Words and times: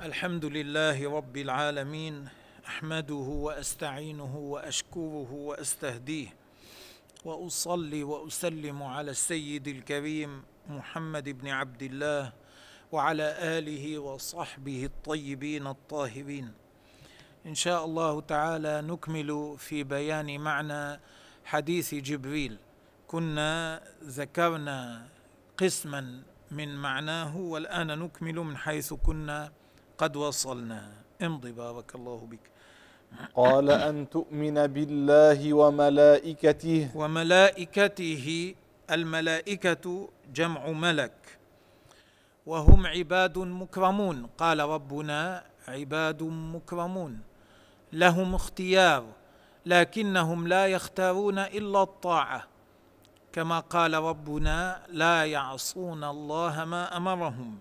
الحمد 0.00 0.44
لله 0.44 1.16
رب 1.16 1.36
العالمين 1.36 2.28
أحمده 2.66 3.14
وأستعينه 3.14 4.36
وأشكره 4.36 5.32
وأستهديه 5.32 6.28
وأصلي 7.24 8.02
وأسلم 8.02 8.82
على 8.82 9.10
السيد 9.10 9.68
الكريم 9.68 10.42
محمد 10.68 11.28
بن 11.28 11.48
عبد 11.48 11.82
الله 11.82 12.32
وعلى 12.92 13.36
آله 13.58 13.98
وصحبه 13.98 14.84
الطيبين 14.84 15.66
الطاهرين. 15.66 16.52
إن 17.46 17.54
شاء 17.54 17.84
الله 17.84 18.20
تعالى 18.20 18.82
نكمل 18.82 19.56
في 19.58 19.84
بيان 19.84 20.40
معنى 20.40 21.00
حديث 21.44 21.94
جبريل. 21.94 22.58
كنا 23.06 23.82
ذكرنا 24.04 25.08
قسما 25.58 26.22
من 26.50 26.76
معناه 26.76 27.36
والآن 27.36 27.98
نكمل 27.98 28.34
من 28.34 28.56
حيث 28.56 28.92
كنا 28.92 29.52
قد 30.00 30.16
وصلنا. 30.16 30.82
امضي 31.22 31.52
بارك 31.52 31.94
الله 31.94 32.28
بك. 32.32 32.44
قال 33.36 33.70
أن 33.70 34.10
تؤمن 34.10 34.66
بالله 34.66 35.52
وملائكته. 35.52 36.90
وملائكته 36.94 38.54
الملائكة 38.90 40.08
جمع 40.34 40.68
ملك. 40.70 41.38
وهم 42.46 42.86
عباد 42.86 43.38
مكرمون. 43.38 44.26
قال 44.38 44.60
ربنا 44.60 45.44
عباد 45.68 46.22
مكرمون. 46.22 47.20
لهم 47.92 48.34
اختيار 48.34 49.04
لكنهم 49.66 50.48
لا 50.48 50.66
يختارون 50.66 51.38
إلا 51.38 51.82
الطاعة. 51.82 52.42
كما 53.32 53.60
قال 53.60 53.94
ربنا 53.94 54.82
لا 54.88 55.24
يعصون 55.24 56.04
الله 56.04 56.64
ما 56.64 56.96
أمرهم. 56.96 57.58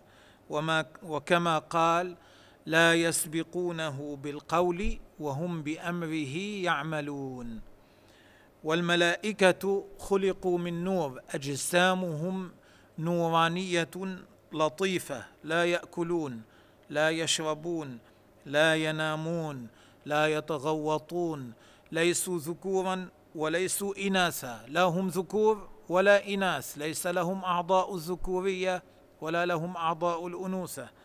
وما 0.50 0.86
وكما 1.04 1.60
قال 1.60 2.16
لا 2.70 2.94
يسبقونه 2.94 4.18
بالقول 4.24 5.00
وهم 5.20 5.64
بأمره 5.64 6.38
يعملون. 6.38 7.62
والملائكة 8.64 9.86
خلقوا 10.00 10.58
من 10.58 10.84
نور 10.84 11.22
أجسامهم 11.30 12.52
نورانية 13.00 13.90
لطيفة 14.54 15.26
لا 15.44 15.66
يأكلون 15.66 16.42
لا 16.90 17.10
يشربون 17.10 17.98
لا 18.46 18.76
ينامون 18.76 19.68
لا 20.06 20.28
يتغوطون 20.28 21.54
ليسوا 21.92 22.40
ذكورا 22.40 23.10
وليسوا 23.36 24.08
إناثا. 24.08 24.66
لا 24.68 24.84
هم 24.84 25.08
ذكور 25.08 25.70
ولا 25.90 26.28
إناث 26.28 26.78
ليس 26.78 27.08
لهم 27.08 27.44
أعضاء 27.44 27.96
الذكورية 27.96 28.84
ولا 29.22 29.46
لهم 29.46 29.78
أعضاء 29.78 30.28
الأنوثة. 30.28 30.99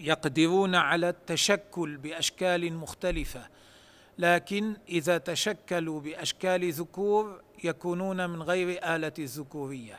يقدرون 0.00 0.74
على 0.74 1.08
التشكل 1.08 1.96
بأشكال 1.96 2.72
مختلفة 2.72 3.46
لكن 4.18 4.76
إذا 4.88 5.18
تشكلوا 5.18 6.00
بأشكال 6.00 6.72
ذكور 6.72 7.42
يكونون 7.64 8.30
من 8.30 8.42
غير 8.42 8.94
آلة 8.94 9.12
الذكورية 9.18 9.98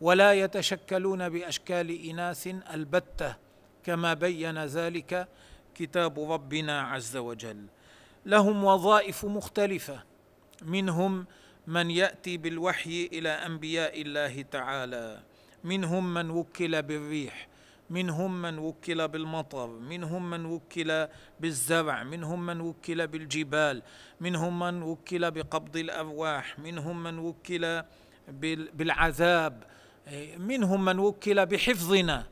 ولا 0.00 0.32
يتشكلون 0.32 1.28
بأشكال 1.28 2.08
إناث 2.08 2.46
البتة 2.74 3.36
كما 3.84 4.14
بين 4.14 4.64
ذلك 4.64 5.28
كتاب 5.74 6.30
ربنا 6.32 6.80
عز 6.80 7.16
وجل. 7.16 7.66
لهم 8.26 8.64
وظائف 8.64 9.24
مختلفة 9.24 10.02
منهم 10.62 11.26
من 11.66 11.90
يأتي 11.90 12.36
بالوحي 12.36 13.08
إلى 13.12 13.28
أنبياء 13.28 14.02
الله 14.02 14.42
تعالى 14.42 15.22
منهم 15.64 16.14
من 16.14 16.30
وكل 16.30 16.82
بالريح 16.82 17.48
منهم 17.90 18.42
من 18.42 18.58
وكل 18.58 19.08
بالمطر 19.08 19.66
منهم 19.66 20.30
من 20.30 20.46
وكل 20.46 21.06
بالزرع 21.40 22.02
منهم 22.02 22.46
من 22.46 22.60
وكل 22.60 23.06
بالجبال 23.06 23.82
منهم 24.20 24.58
من 24.58 24.82
وكل 24.82 25.30
بقبض 25.30 25.76
الأرواح 25.76 26.58
منهم 26.58 27.02
من 27.02 27.18
وكل 27.18 27.82
بالعذاب 28.74 29.62
منهم 30.38 30.84
من 30.84 30.98
وكل 30.98 31.46
بحفظنا 31.46 32.26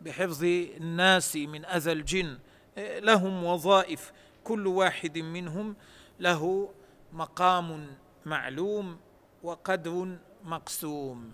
بحفظ 0.00 0.44
الناس 0.44 1.36
من 1.36 1.64
أذى 1.64 1.92
الجن 1.92 2.38
لهم 2.78 3.44
وظائف 3.44 4.12
كل 4.44 4.66
واحد 4.66 5.18
منهم 5.18 5.76
له 6.20 6.68
مقام 7.12 7.86
معلوم 8.26 8.96
وقدر 9.42 10.16
مقسوم 10.44 11.32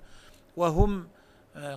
وهم 0.56 1.08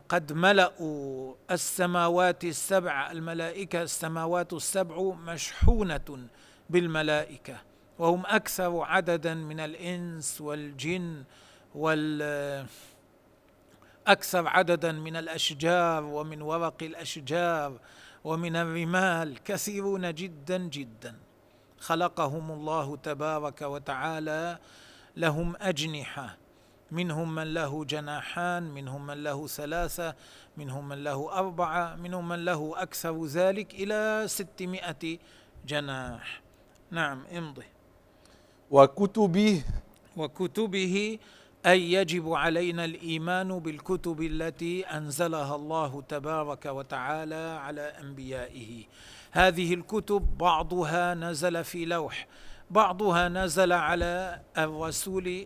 قد 0.09 0.33
ملأوا 0.33 1.35
السماوات 1.51 2.43
السبع 2.43 3.11
الملائكة 3.11 3.81
السماوات 3.81 4.53
السبع 4.53 5.01
مشحونة 5.01 6.27
بالملائكة 6.69 7.57
وهم 7.99 8.23
أكثر 8.25 8.81
عددا 8.81 9.33
من 9.33 9.59
الإنس 9.59 10.41
والجن 10.41 11.23
وال 11.75 12.67
أكثر 14.07 14.47
عددا 14.47 14.91
من 14.91 15.15
الأشجار 15.15 16.03
ومن 16.03 16.41
ورق 16.41 16.83
الأشجار 16.83 17.79
ومن 18.23 18.55
الرمال 18.55 19.43
كثيرون 19.43 20.13
جدا 20.13 20.57
جدا. 20.57 21.15
خلقهم 21.79 22.51
الله 22.51 22.97
تبارك 22.97 23.61
وتعالى 23.61 24.57
لهم 25.17 25.55
أجنحة. 25.61 26.37
منهم 26.93 27.35
من 27.35 27.53
له 27.53 27.85
جناحان 27.85 28.63
منهم 28.63 29.05
من 29.05 29.23
له 29.23 29.47
ثلاثة 29.47 30.15
منهم 30.57 30.89
من 30.89 31.03
له 31.03 31.33
أربعة 31.33 31.95
منهم 31.95 32.27
من 32.29 32.45
له 32.45 32.73
أكثر 32.75 33.25
ذلك 33.25 33.73
إلى 33.73 34.23
ستمائة 34.27 35.17
جناح. 35.67 36.41
نعم 36.91 37.23
امضي. 37.37 37.65
وكتبه 38.71 39.63
وكتبه 40.17 41.19
أي 41.65 41.91
يجب 41.93 42.33
علينا 42.33 42.85
الإيمان 42.85 43.59
بالكتب 43.59 44.21
التي 44.21 44.85
أنزلها 44.85 45.55
الله 45.55 46.01
تبارك 46.01 46.65
وتعالى 46.65 47.59
على 47.65 47.81
أنبيائه. 47.81 48.83
هذه 49.31 49.73
الكتب 49.73 50.37
بعضها 50.37 51.13
نزل 51.13 51.63
في 51.63 51.85
لوح. 51.85 52.27
بعضها 52.71 53.29
نزل 53.29 53.71
على 53.71 54.41
الرسول. 54.57 55.45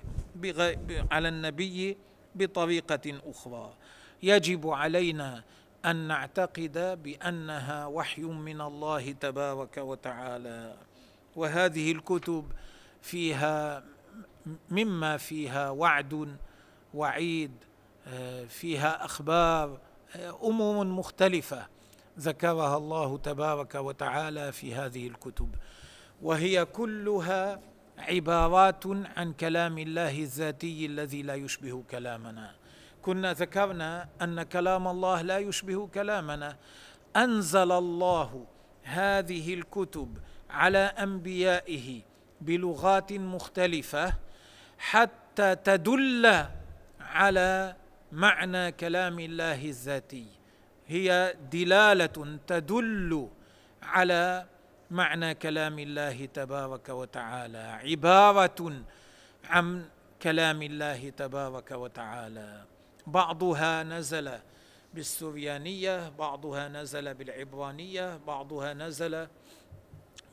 على 1.12 1.28
النبي 1.30 1.98
بطريقة 2.36 3.22
أخرى 3.26 3.74
يجب 4.24 4.70
علينا 4.70 5.44
أن 5.86 5.96
نعتقد 5.96 7.00
بأنها 7.04 7.86
وحي 7.86 8.22
من 8.22 8.62
الله 8.62 9.12
تبارك 9.12 9.78
وتعالى 9.78 10.76
وهذه 11.36 11.92
الكتب 11.92 12.52
فيها 13.02 13.84
مما 14.72 15.18
فيها 15.18 15.70
وعد 15.70 16.38
وعيد 16.94 17.52
فيها 18.48 19.06
أخبار 19.06 19.80
أمور 20.44 20.86
مختلفة 20.86 21.68
ذكرها 22.20 22.78
الله 22.78 23.18
تبارك 23.18 23.76
وتعالى 23.76 24.52
في 24.52 24.76
هذه 24.76 25.08
الكتب 25.08 25.56
وهي 26.22 26.66
كلها 26.66 27.62
عبارات 27.98 28.84
عن 29.18 29.34
كلام 29.34 29.78
الله 29.78 30.20
الذاتي 30.20 30.86
الذي 30.86 31.22
لا 31.22 31.36
يشبه 31.36 31.84
كلامنا. 31.92 32.56
كنا 33.02 33.34
ذكرنا 33.34 34.10
أن 34.22 34.44
كلام 34.44 34.88
الله 34.88 35.22
لا 35.22 35.38
يشبه 35.38 35.88
كلامنا. 35.88 36.58
أنزل 37.16 37.72
الله 37.72 38.46
هذه 38.84 39.54
الكتب 39.54 40.18
على 40.50 40.80
أنبيائه 40.80 42.02
بلغات 42.42 43.14
مختلفة 43.14 44.14
حتى 44.78 45.56
تدل 45.56 46.46
على 47.00 47.76
معنى 48.12 48.72
كلام 48.72 49.20
الله 49.20 49.66
الذاتي. 49.66 50.28
هي 50.88 51.36
دلالة 51.52 52.40
تدل 52.48 53.30
على 53.84 54.46
معنى 54.92 55.36
كلام 55.36 55.80
الله 55.80 56.25
تبارك 56.25 56.89
وتعالى. 56.89 57.63
عبارة 57.84 58.74
عن 59.50 59.86
كلام 60.22 60.62
الله 60.62 61.10
تبارك 61.10 61.72
وتعالى. 61.72 62.63
بعضها 63.07 63.84
نزل 63.84 64.31
بالسريانية 64.94 66.10
بعضها 66.10 66.68
نزل 66.68 67.13
بالعبرانية 67.13 68.18
بعضها 68.28 68.74
نزل 68.74 69.28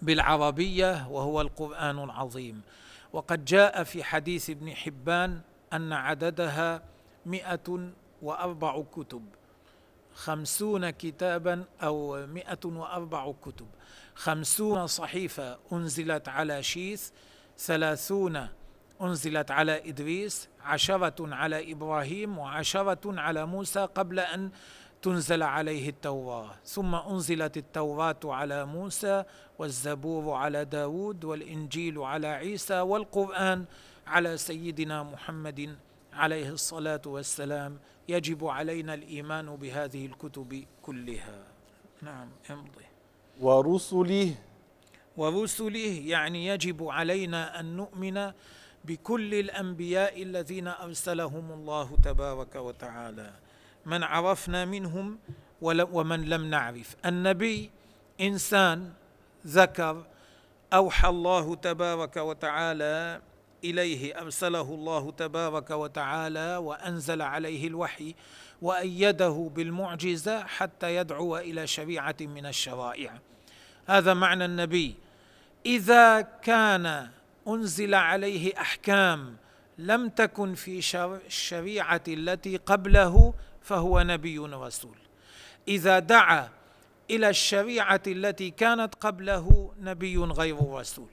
بالعربية 0.03 1.09
وهو 1.09 1.41
القرآن 1.41 1.99
العظيم. 2.05 2.63
وقد 3.13 3.45
جاء 3.45 3.83
في 3.83 4.05
حديث 4.05 4.51
ابن 4.51 4.75
حبان 4.75 5.41
أن 5.73 5.93
عددها 5.93 6.83
مئة 7.27 7.91
وأربع 8.23 8.83
كتب. 8.93 9.25
خمسون 10.15 10.91
كتابا 10.91 11.65
أو 11.83 12.27
مئة 12.27 12.59
وأربع 12.65 13.33
كتب. 13.43 13.67
خمسون 14.15 14.87
صحيفة 14.87 15.59
أنزلت 15.73 16.29
على 16.29 16.63
شيث. 16.63 17.11
ثلاثون 17.59 18.49
أنزلت 19.03 19.51
على 19.51 19.89
إدريس. 19.89 20.49
عشرة 20.63 21.35
على 21.35 21.73
إبراهيم. 21.73 22.39
وعشرة 22.39 23.21
على 23.21 23.47
موسى 23.47 23.81
قبل 23.81 24.21
أن 24.21 24.51
تنزل 25.03 25.43
عليه 25.43 25.89
التوراة. 25.89 26.51
ثم 26.65 26.95
أنزلت 26.95 27.57
التوراة 27.57 28.21
على 28.25 28.67
موسى 28.67 29.25
والزبور 29.59 30.35
على 30.35 30.65
داود 30.65 31.25
والإنجيل 31.25 31.99
على 31.99 32.27
عيسى 32.27 32.81
والقرآن 32.81 33.65
على 34.07 34.37
سيدنا 34.37 35.03
محمد 35.03 35.77
عليه 36.13 36.49
الصلاة 36.49 37.01
والسلام 37.07 37.79
يجب 38.09 38.47
علينا 38.47 38.95
الإيمان 38.95 39.57
بهذه 39.57 40.07
الكتب 40.07 40.65
كلها. 40.83 41.39
نعم 42.03 42.29
امضي. 42.51 42.87
ورسله. 43.41 44.35
ورسله 45.17 46.03
يعني 46.05 46.47
يجب 46.47 46.89
علينا 46.89 47.61
أن 47.61 47.77
نؤمن 47.77 48.33
بكل 48.85 49.35
الأنبياء 49.35 50.23
الذين 50.23 50.69
أرسلهم 50.69 51.53
الله 51.53 51.97
تبارك 52.05 52.55
وتعالى. 52.57 53.31
من 53.87 54.03
عرفنا 54.03 54.65
منهم 54.65 55.19
ومن 55.63 56.21
لم 56.25 56.51
نعرف. 56.51 56.97
النبي 57.07 57.71
إنسان 58.21 58.93
ذكر 59.47 60.05
أوحى 60.73 61.09
الله 61.09 61.55
تبارك 61.55 62.17
وتعالى 62.17 63.23
إليه 63.65 64.21
أرسله 64.21 64.75
الله 64.75 65.11
تبارك 65.11 65.71
وتعالى 65.71 66.57
وأنزل 66.57 67.23
عليه 67.23 67.67
الوحي 67.67 68.15
وأيده 68.63 69.51
بالمعجزة 69.55 70.45
حتى 70.45 70.97
يدعو 70.97 71.37
إلى 71.37 71.67
شريعة 71.67 72.17
من 72.21 72.47
الشرائع. 72.47 73.19
هذا 73.87 74.15
معنى 74.15 74.45
النبي. 74.45 74.95
إذا 75.67 76.21
كان 76.21 77.09
أنزل 77.49 77.95
عليه 77.95 78.61
أحكام 78.61 79.37
لم 79.79 80.09
تكن 80.09 80.55
في 80.55 80.81
الشريعة 81.27 82.03
التي 82.09 82.57
قبله 82.57 83.35
فهو 83.63 84.01
نبي 84.03 84.39
رسول 84.39 84.97
إذا 85.69 85.99
دعا 85.99 86.51
إلى 87.11 87.29
الشريعة 87.29 88.03
التي 88.07 88.51
كانت 88.51 88.95
قبله 88.95 89.73
نبي 89.81 90.19
غير 90.19 90.57
رسول 90.71 91.09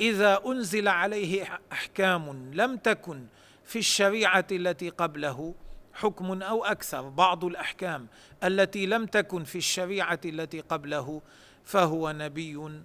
إذا 0.00 0.40
أنزل 0.46 0.88
عليه 0.88 1.60
أحكام 1.72 2.50
لم 2.54 2.76
تكن 2.76 3.26
في 3.64 3.78
الشريعة 3.78 4.46
التي 4.52 4.88
قبله 4.88 5.54
حكم 5.94 6.42
أو 6.42 6.64
أكثر 6.64 7.08
بعض 7.08 7.44
الأحكام 7.44 8.06
التي 8.44 8.86
لم 8.86 9.06
تكن 9.06 9.44
في 9.44 9.58
الشريعة 9.58 10.20
التي 10.24 10.60
قبله 10.60 11.22
فهو 11.64 12.12
نبي 12.12 12.82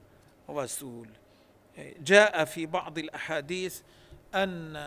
رسول. 0.50 1.08
جاء 2.00 2.46
في 2.46 2.66
بعض 2.66 2.98
الأحاديث 2.98 3.82
أن 4.36 4.78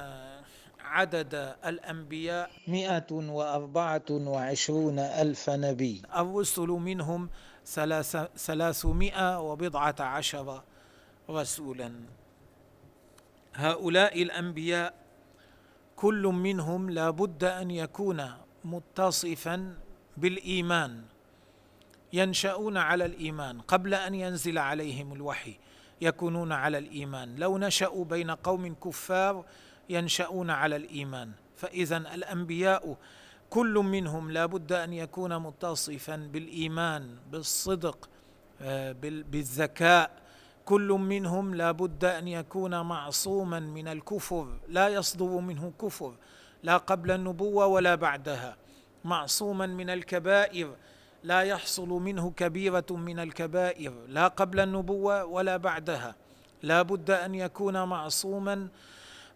عدد 0.81 1.55
الأنبياء 1.67 2.51
مئة 2.69 3.13
وأربعة 3.13 4.03
وعشرون 4.11 4.99
ألف 4.99 5.51
نبي. 5.51 6.03
الرسل 6.17 6.69
منهم 6.69 7.29
ثلاثمائة 8.37 9.41
وبضعة 9.41 9.97
عشر 10.01 10.63
رسولا. 11.31 11.93
هؤلاء 13.55 14.23
الأنبياء 14.23 14.95
كل 15.97 16.23
منهم 16.23 16.91
لا 16.91 17.11
بد 17.11 17.45
أن 17.45 17.71
يكون 17.71 18.31
متصفا 18.65 19.77
بالإيمان 20.17 21.03
ينشأون 22.13 22.77
على 22.77 23.05
الإيمان 23.05 23.61
قبل 23.61 23.95
أن 23.95 24.15
ينزل 24.15 24.59
عليهم 24.59 25.13
الوحي 25.13 25.59
يكونون 26.01 26.53
على 26.53 26.79
الإيمان. 26.79 27.37
لو 27.37 27.59
نشأوا 27.59 28.05
بين 28.05 28.31
قوم 28.31 28.75
كفار 28.75 29.45
ينشأون 29.89 30.51
على 30.51 30.77
الإيمان. 30.77 31.33
فإذا 31.57 31.97
الأنبياء 31.97 32.97
كل 33.51 33.75
منهم 33.75 34.31
لا 34.31 34.47
بد 34.47 34.73
أن 34.73 34.93
يكون 34.93 35.39
متصفا 35.39 36.17
بالإيمان 36.17 37.17
بالصدق 37.33 38.09
آه، 38.63 38.93
بالذكاء 39.03 40.22
كل 40.65 40.89
منهم 40.89 41.55
لا 41.55 41.73
بد 41.73 42.05
أن 42.05 42.29
يكون 42.29 42.81
معصوما 42.81 43.61
من 43.61 43.89
الكفر 43.89 44.47
لا 44.69 44.89
يصدر 44.89 45.27
منه 45.27 45.73
كفر 45.81 46.15
لا 46.63 46.77
قبل 46.77 47.11
النبوة 47.11 47.67
ولا 47.67 47.95
بعدها. 47.95 48.57
معصوما 49.05 49.67
من 49.67 49.91
الكبائر 49.91 50.75
لا 51.23 51.43
يحصل 51.43 51.89
منه 51.89 52.33
كبيرة 52.37 52.87
من 52.91 53.19
الكبائر 53.19 53.93
لا 54.09 54.29
قبل 54.29 54.61
النبوة 54.61 55.25
ولا 55.25 55.57
بعدها. 55.57 56.15
لا 56.63 56.83
بد 56.83 57.11
أن 57.11 57.35
يكون 57.35 57.83
معصوما 57.83 58.69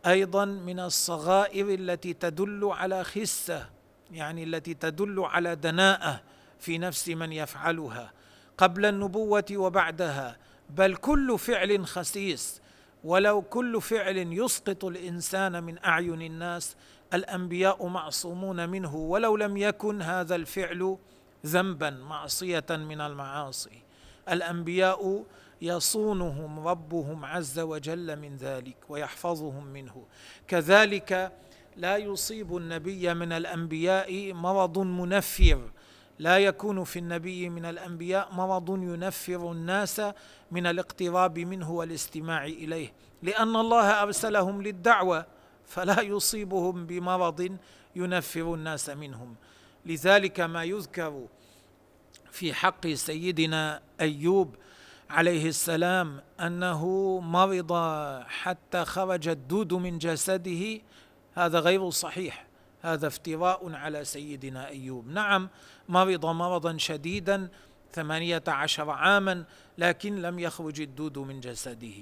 أيضا 0.06 0.44
من 0.44 0.80
الصغائر 0.80 1.74
التي 1.74 2.12
تدل 2.12 2.64
على 2.64 3.04
خسة 3.04 3.66
يعني 4.12 4.44
التي 4.44 4.74
تدل 4.74 5.20
على 5.24 5.56
دناءة 5.56 6.20
في 6.58 6.78
نفس 6.78 7.08
من 7.08 7.32
يفعلها. 7.32 8.12
قبل 8.58 8.86
النبوة 8.86 9.44
وبعدها. 9.52 10.36
بل 10.70 10.96
كل 10.96 11.38
فعل 11.38 11.86
خسيس 11.86 12.60
ولو 13.04 13.42
كل 13.42 13.80
فعل 13.80 14.16
يسقط 14.16 14.84
الإنسان 14.84 15.62
من 15.62 15.84
أعين 15.84 16.22
الناس 16.22 16.76
الأنبياء 17.14 17.86
معصومون 17.86 18.68
منه 18.68 18.96
ولو 18.96 19.36
لم 19.36 19.56
يكن 19.56 20.02
هذا 20.02 20.34
الفعل 20.34 20.98
ذنبا 21.46 21.90
معصية 21.90 22.66
من 22.70 23.00
المعاصي. 23.00 23.82
الأنبياء 24.28 25.24
يصونهم 25.62 26.68
ربهم 26.68 27.24
عز 27.24 27.58
وجل 27.58 28.16
من 28.18 28.36
ذلك 28.36 28.76
ويحفظهم 28.88 29.66
منه. 29.66 30.06
كذلك 30.48 31.32
لا 31.76 31.96
يصيب 31.96 32.56
النبي 32.56 33.14
من 33.14 33.32
الأنبياء 33.32 34.32
مرض 34.32 34.78
منفر 34.78 35.70
لا 36.18 36.38
يكون 36.38 36.84
في 36.84 36.98
النبي 36.98 37.48
من 37.48 37.64
الأنبياء 37.64 38.32
مرض 38.32 38.70
ينفر 38.70 39.52
الناس 39.52 40.02
من 40.50 40.66
الاقتراب 40.66 41.38
منه 41.38 41.70
والاستماع 41.70 42.44
إليه. 42.44 42.92
لأن 43.22 43.56
الله 43.56 44.02
أرسلهم 44.02 44.62
للدعوة 44.62 45.26
فلا 45.64 46.00
يصيبهم 46.00 46.86
بمرض 46.86 47.58
ينفر 47.96 48.54
الناس 48.54 48.90
منهم. 48.90 49.34
لذلك 49.86 50.40
ما 50.40 50.64
يذكر 50.64 51.26
في 52.30 52.54
حق 52.54 52.86
سيدنا 52.86 53.82
أيوب 54.00 54.56
عليه 55.10 55.48
السلام 55.48 56.20
أنه 56.40 56.86
مرض 57.20 57.72
حتى 58.26 58.84
خرج 58.84 59.28
الدود 59.28 59.74
من 59.74 59.98
جسده. 59.98 60.80
هذا 61.34 61.58
غير 61.58 61.90
صحيح. 61.90 62.45
هذا 62.82 63.06
افتراء 63.06 63.72
على 63.74 64.04
سيدنا 64.04 64.68
أيوب. 64.68 65.08
نعم 65.08 65.48
مرض 65.88 66.26
مرضا 66.26 66.76
شديدا 66.76 67.48
ثمانية 67.92 68.42
عشر 68.48 68.90
عاما 68.90 69.44
لكن 69.78 70.22
لم 70.22 70.38
يخرج 70.38 70.80
الدود 70.80 71.18
من 71.18 71.40
جسده. 71.40 71.94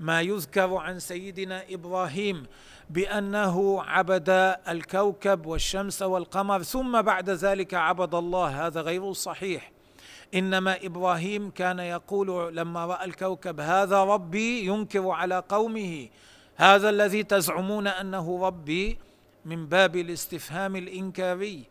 ما 0.00 0.20
يذكر 0.20 0.76
عن 0.76 0.98
سيدنا 0.98 1.64
إبراهيم 1.70 2.46
بأنه 2.90 3.82
عبد 3.82 4.56
الكوكب 4.68 5.46
والشمس 5.46 6.02
والقمر 6.02 6.62
ثم 6.62 7.02
بعد 7.02 7.30
ذلك 7.30 7.74
عبد 7.74 8.14
الله. 8.14 8.66
هذا 8.66 8.80
غير 8.80 9.12
صحيح. 9.12 9.72
إنما 10.34 10.76
إبراهيم 10.86 11.50
كان 11.50 11.78
يقول 11.78 12.56
لما 12.56 12.86
رأى 12.86 13.04
الكوكب 13.04 13.60
هذا 13.60 14.04
ربي 14.04 14.66
ينكر 14.66 15.10
على 15.10 15.42
قومه. 15.48 16.08
هذا 16.56 16.90
الذي 16.90 17.22
تزعمون 17.22 17.86
أنه 17.86 18.46
ربي؟ 18.46 18.98
من 19.48 19.66
باب 19.66 19.96
الاستفهام 19.96 20.76
الإنكاري 20.76 21.64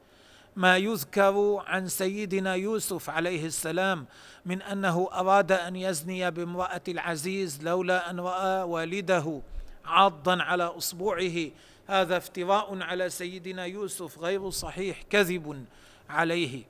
ما 0.55 0.77
يذكر 0.77 1.63
عن 1.67 1.87
سيدنا 1.87 2.55
يوسف 2.55 3.09
عليه 3.09 3.45
السلام 3.45 4.05
من 4.45 4.61
أنه 4.61 5.09
أراد 5.13 5.51
أن 5.51 5.75
يزني 5.75 6.31
بامرأة 6.31 6.81
العزيز 6.87 7.63
لولا 7.63 8.09
أن 8.09 8.19
رأى 8.19 8.63
والده 8.63 9.41
عاضا 9.85 10.43
على 10.43 10.63
أصبعه. 10.63 11.49
هذا 11.87 12.17
افتراء 12.17 12.81
على 12.81 13.09
سيدنا 13.09 13.65
يوسف 13.65 14.19
غير 14.19 14.49
صحيح 14.49 15.01
كذب 15.01 15.65
عليه. 16.09 16.63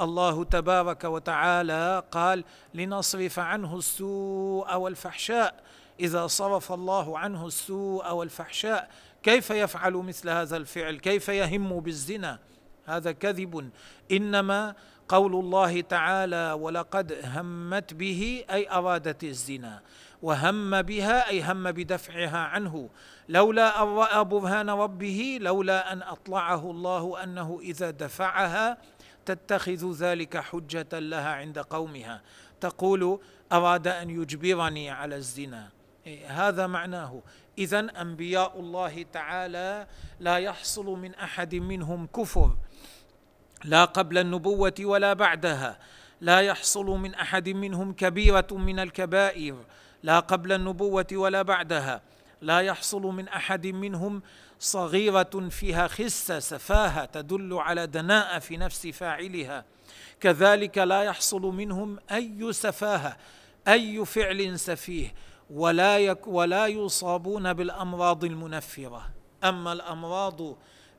الله 0.00 0.44
تبارك 0.44 1.04
وتعالى 1.04 2.02
قال 2.12 2.44
لنصرف 2.74 3.38
عنه 3.38 3.76
السوء 3.76 4.76
والفحشاء. 4.76 5.54
إذا 6.00 6.26
صرف 6.26 6.72
الله 6.72 7.18
عنه 7.18 7.46
السوء 7.46 8.12
والفحشاء 8.12 8.90
كيف 9.28 9.50
يفعل 9.50 9.92
مثل 9.92 10.30
هذا 10.30 10.56
الفعل؟ 10.56 10.96
كيف 10.96 11.28
يهم 11.28 11.80
بالزنا؟ 11.80 12.38
هذا 12.86 13.12
كذب. 13.12 13.70
إنما 14.12 14.74
قول 15.08 15.34
الله 15.34 15.80
تعالى 15.80 16.52
ولقد 16.52 17.20
همت 17.24 17.94
به 17.94 18.44
أي 18.50 18.70
أرادت 18.70 19.24
الزنا. 19.24 19.82
وهم 20.22 20.82
بها 20.82 21.28
أي 21.28 21.42
هم 21.42 21.72
بدفعها 21.72 22.38
عنه. 22.38 22.90
لولا 23.28 23.82
أن 23.82 23.88
رأى 23.88 24.24
برهان 24.24 24.70
ربه 24.70 25.38
لولا 25.40 25.92
أن 25.92 26.02
أطلعه 26.02 26.70
الله 26.70 27.22
أنه 27.22 27.58
إذا 27.62 27.90
دفعها 27.90 28.78
تتخذ 29.26 29.92
ذلك 29.92 30.36
حجة 30.36 30.98
لها 30.98 31.30
عند 31.34 31.58
قومها. 31.58 32.22
تقول 32.60 33.20
أراد 33.52 33.88
أن 33.88 34.10
يجبرني 34.10 34.90
على 34.90 35.16
الزنا. 35.16 35.68
إيه، 36.06 36.48
هذا 36.48 36.66
معناه. 36.66 37.22
اذا 37.58 38.00
أنبياء 38.00 38.60
الله 38.60 39.02
تعالى 39.12 39.86
لا 40.20 40.36
يحصل 40.38 40.86
من 40.86 41.14
أحد 41.14 41.54
منهم 41.54 42.06
كفر. 42.06 42.56
لا 43.64 43.84
قبل 43.84 44.18
النبوة 44.18 44.74
ولا 44.80 45.12
بعدها. 45.12 45.78
لا 46.20 46.40
يحصل 46.40 46.86
من 46.86 47.14
أحد 47.14 47.48
منهم 47.48 47.92
كبيرة 47.92 48.46
من 48.50 48.78
الكبائر. 48.78 49.56
لا 50.02 50.20
قبل 50.20 50.52
النبوة 50.52 51.06
ولا 51.12 51.42
بعدها. 51.42 52.02
لا 52.42 52.60
يحصل 52.60 53.02
من 53.02 53.28
أحد 53.28 53.66
منهم 53.66 54.22
صغيرة 54.60 55.48
فيها 55.50 55.88
خسة 55.88 56.38
سفاهة 56.38 57.04
تدل 57.04 57.54
على 57.54 57.86
دناءة 57.86 58.38
في 58.38 58.56
نفس 58.56 58.86
فاعلها. 58.86 59.64
كذلك 60.20 60.78
لا 60.78 61.02
يحصل 61.02 61.42
منهم 61.42 61.98
أي 62.12 62.52
سفاهة 62.52 63.16
أي 63.68 64.04
فعل 64.04 64.58
سفيه. 64.58 65.14
ولا 65.50 65.98
يك 65.98 66.26
ولا 66.26 66.66
يصابون 66.66 67.52
بالأمراض 67.52 68.24
المنفرة. 68.24 69.10
أما 69.44 69.72
الأمراض 69.72 70.56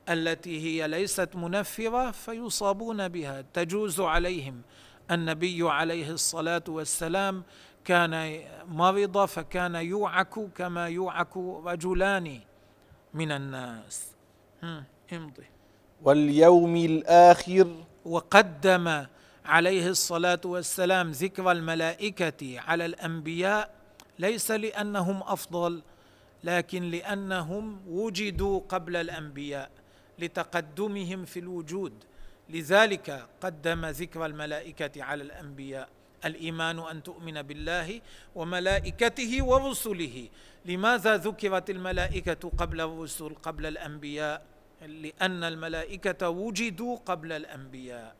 التي 0.08 0.60
هي 0.60 0.88
ليست 0.88 1.36
منفرة 1.36 2.10
فيصابون 2.10 3.08
بها. 3.08 3.44
تجوز 3.54 4.00
عليهم. 4.00 4.62
النبي 5.10 5.70
عليه 5.70 6.10
الصلاة 6.10 6.64
والسلام 6.68 7.42
كان 7.84 8.40
مرض 8.68 9.24
فكان 9.24 9.74
يوعك 9.74 10.52
كما 10.54 10.88
يوعك 10.88 11.36
رجلان 11.64 12.40
من 13.14 13.32
الناس. 13.32 14.06
امضي. 15.12 15.46
واليوم 16.02 16.76
الآخر. 16.76 17.84
وقدم 18.04 19.06
عليه 19.44 19.88
الصلاة 19.88 20.40
والسلام 20.44 21.10
ذكر 21.10 21.50
الملائكة 21.50 22.60
على 22.60 22.86
الأنبياء 22.86 23.79
ليس 24.20 24.50
لأنهم 24.50 25.22
أفضل 25.22 25.82
لكن 26.44 26.90
لأنهم 26.90 27.64
وجدوا 27.88 28.60
قبل 28.68 28.96
الأنبياء 28.96 29.70
لتقدمهم 30.18 31.24
في 31.24 31.38
الوجود. 31.40 32.04
لذلك 32.48 33.26
قدم 33.40 33.86
ذكر 33.86 34.26
الملائكة 34.26 35.02
على 35.02 35.22
الأنبياء 35.22 35.88
الإيمان 36.24 36.78
أن 36.78 37.02
تؤمن 37.02 37.42
بالله 37.42 38.00
وملائكته 38.34 39.44
ورسله. 39.44 40.28
لماذا 40.64 41.16
ذكرت 41.16 41.70
الملائكة 41.70 42.50
قبل 42.58 42.80
الرسل 42.80 43.34
قبل 43.34 43.66
الأنبياء؟ 43.66 44.46
لأن 44.82 45.44
الملائكة 45.44 46.28
وجدوا 46.28 46.96
قبل 46.96 47.32
الأنبياء. 47.32 48.16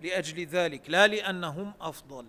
لأجل 0.00 0.46
ذلك 0.46 0.90
لا 0.90 1.06
لأنهم 1.06 1.72
أفضل. 1.80 2.26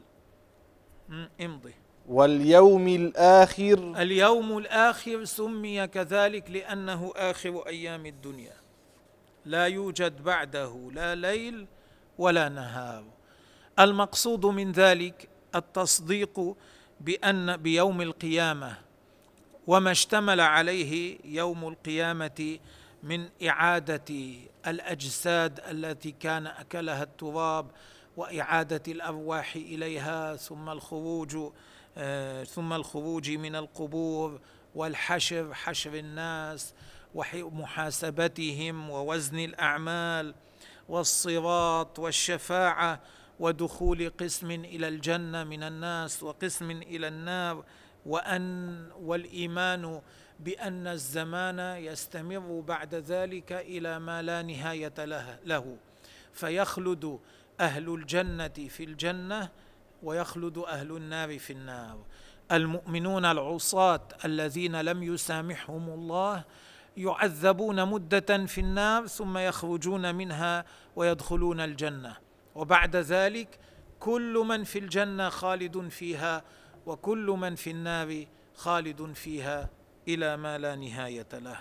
امضي. 1.42 1.74
واليوم 2.10 2.88
الآخر. 2.88 3.94
اليوم 4.01 4.58
الآخر 4.58 5.24
سمي 5.25 5.88
كذلك 5.88 6.51
لأنه 6.51 7.13
آخر 7.16 7.68
أيام 7.68 8.06
الدنيا. 8.06 8.54
لا 9.46 9.68
يوجد 9.68 10.24
بعده 10.24 10.89
لا 10.94 11.16
ليل 11.16 11.68
ولا 12.18 12.50
نهار. 12.50 13.04
المقصود 13.80 14.46
من 14.46 14.72
ذلك 14.72 15.30
التصديق 15.56 16.56
بأن 17.01 17.58
بيوم 17.58 18.01
القيامة 18.01 18.78
وما 19.68 19.92
اشتمل 19.92 20.42
عليه 20.42 21.18
يوم 21.25 21.68
القيامة 21.68 22.60
من 23.04 23.30
إعادة 23.48 24.16
الأجساد 24.68 25.60
التي 25.70 26.12
كان 26.12 26.48
أكلها 26.48 27.04
التراب 27.04 27.72
وإعادة 28.18 28.84
الأرواح 28.88 29.56
إليها 29.56 30.36
ثم 30.36 30.70
الخروج 30.70 31.38
ثم 32.46 32.74
الخروج 32.74 33.32
من 33.32 33.56
القبور 33.56 34.41
والحشر 34.75 35.53
حشر 35.53 35.94
الناس 35.94 36.74
ومحاسبتهم 37.15 38.89
ووزن 38.89 39.39
الأعمال 39.39 40.36
والصراط 40.89 42.00
والشفاعة 42.00 43.01
ودخول 43.39 44.10
قسم 44.10 44.51
إلى 44.51 44.88
الجنة 44.88 45.44
من 45.44 45.63
الناس 45.63 46.24
وقسم 46.24 46.72
إلى 46.72 47.08
النار 47.08 47.65
وان 48.06 48.91
والإيمان 49.00 50.01
بأن 50.39 50.88
الزمان 50.88 51.60
يستمر 51.60 52.63
بعد 52.68 52.96
ذلك 52.96 53.51
إلى 53.51 54.00
ما 54.00 54.22
لا 54.22 54.41
نهاية 54.41 55.06
له. 55.46 55.77
فيخلد 56.34 57.20
أهل 57.60 57.94
الجنة 57.94 58.48
في 58.48 58.84
الجنة 58.84 59.50
ويخلد 60.03 60.58
أهل 60.58 60.91
النار 60.91 61.39
في 61.39 61.53
النار. 61.53 61.98
المؤمنون 62.51 63.25
العصاة 63.25 64.08
الذين 64.25 64.82
لم 64.82 65.03
يسامحهم 65.03 65.89
الله 65.89 66.44
يعذبون 66.98 67.86
مدة 67.86 68.46
في 68.46 68.62
النار 68.62 69.08
ثم 69.08 69.38
يخرجون 69.38 70.15
منها 70.15 70.65
ويدخلون 70.96 71.60
الجنة. 71.60 72.18
وبعد 72.56 72.96
ذلك 72.96 73.60
كل 74.00 74.44
من 74.48 74.63
في 74.63 74.79
الجنة 74.79 75.29
خالد 75.29 75.88
فيها 75.88 76.44
وكل 76.86 77.36
من 77.39 77.56
في 77.56 77.72
النار 77.72 78.25
خالد 78.56 79.13
فيها 79.13 79.70
إلى 80.08 80.38
ما 80.38 80.58
لا 80.58 80.75
نهاية 80.75 81.27
له 81.34 81.60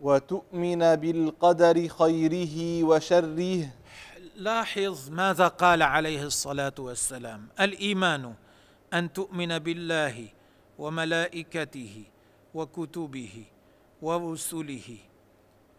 وتؤمن 0.00 0.96
بالقدر 0.96 1.88
خيره 1.88 2.84
وشره. 2.84 3.68
لاحظ 4.36 5.10
ماذا 5.10 5.48
قال 5.48 5.82
عليه 5.82 6.22
الصلاة 6.22 6.74
والسلام. 6.78 7.48
الإيمان 7.60 8.34
أن 8.94 9.12
تؤمن 9.12 9.58
بالله 9.58 10.28
وملائكته 10.78 12.04
وكتبه 12.54 13.44
ورسله 14.02 14.96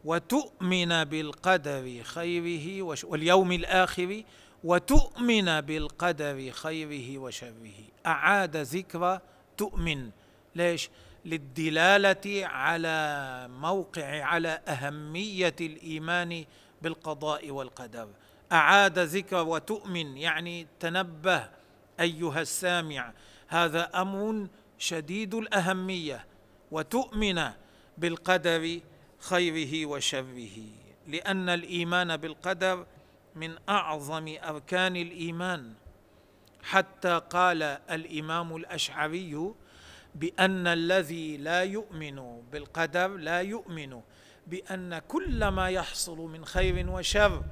وتؤمن 0.06 1.04
بالقدر 1.04 2.04
خيره 2.04 2.82
واليوم 2.82 3.52
الآخر 3.52 4.24
وتؤمن 4.64 5.62
بالقدر 5.62 6.52
خيره 6.52 7.18
وشره. 7.18 7.80
أعاد 8.06 8.58
ذكر 8.58 9.20
تؤمن. 9.58 10.10
ليش؟ 10.56 10.90
للدلالة 11.26 12.48
على 12.48 13.48
موقع 13.50 14.24
على 14.24 14.62
أهمية 14.68 15.56
الإيمان 15.62 16.46
بالقضاء 16.82 17.52
والقدر. 17.52 18.10
أعاد 18.56 19.00
ذكر 19.00 19.44
وتؤمن 19.44 20.18
يعني 20.18 20.68
تنبه 20.80 21.50
أيها 22.00 22.42
السامع 22.42 23.14
هذا 23.48 24.02
أمر 24.02 24.48
شديد 24.78 25.36
الأهمية 25.36 26.26
وتؤمن 26.72 27.42
بالقدر 27.98 28.80
خيره 29.20 29.86
وشره 29.86 30.58
لأن 31.08 31.50
الإيمان 31.50 32.18
بالقدر 32.18 32.86
من 33.36 33.56
أعظم 33.70 34.36
أركان 34.44 34.96
الإيمان. 34.96 35.74
حتى 36.64 37.22
قال 37.30 37.64
الإمام 37.64 38.56
الأشعري 38.56 39.54
بأن 40.16 40.68
الذي 40.68 41.38
لا 41.38 41.64
يؤمن 41.64 42.42
بالقدر 42.52 43.08
لا 43.08 43.42
يؤمن 43.42 44.02
بأن 44.48 45.00
كل 45.00 45.48
ما 45.48 45.70
يحصل 45.70 46.18
من 46.18 46.46
خير 46.46 46.90
وشر 46.90 47.44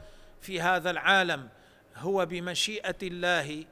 في 0.43 0.61
هذا 0.61 0.89
العالم 0.91 1.49
هو 1.95 2.25
بمشيئة 2.25 2.95
الله 3.03 3.65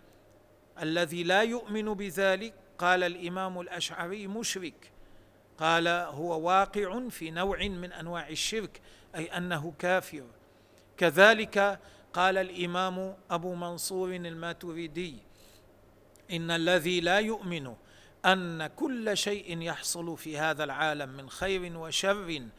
الذي 0.82 1.24
لا 1.24 1.42
يؤمن 1.42 1.94
بذلك. 1.94 2.54
قال 2.78 3.04
الإمام 3.04 3.60
الأشعري 3.62 4.28
مشرك. 4.28 4.92
قال 5.58 5.88
هو 5.88 6.40
واقع 6.40 7.10
في 7.10 7.32
نوع 7.32 7.68
من 7.68 7.92
أنواع 7.94 8.30
الشرك 8.30 8.82
أي 9.16 9.26
أنه 9.38 9.74
كافر. 9.80 10.24
كذلك 10.98 11.80
قال 12.14 12.38
الإمام 12.38 13.16
أبو 13.32 13.56
منصور 13.56 14.10
الماتريدي 14.16 15.16
إن 16.32 16.52
الذي 16.52 17.02
لا 17.02 17.20
يؤمن 17.20 17.76
أن 18.26 18.68
كل 18.68 19.18
شيء 19.18 19.62
يحصل 19.62 20.18
في 20.18 20.38
هذا 20.38 20.64
العالم 20.64 21.10
من 21.10 21.30
خير 21.30 21.78
وشر 21.78 22.50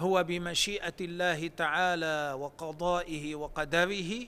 هو 0.00 0.24
بمشيئة 0.24 0.94
الله 1.00 1.48
تعالى 1.56 2.36
وقضائه 2.38 3.34
وقدره 3.34 4.26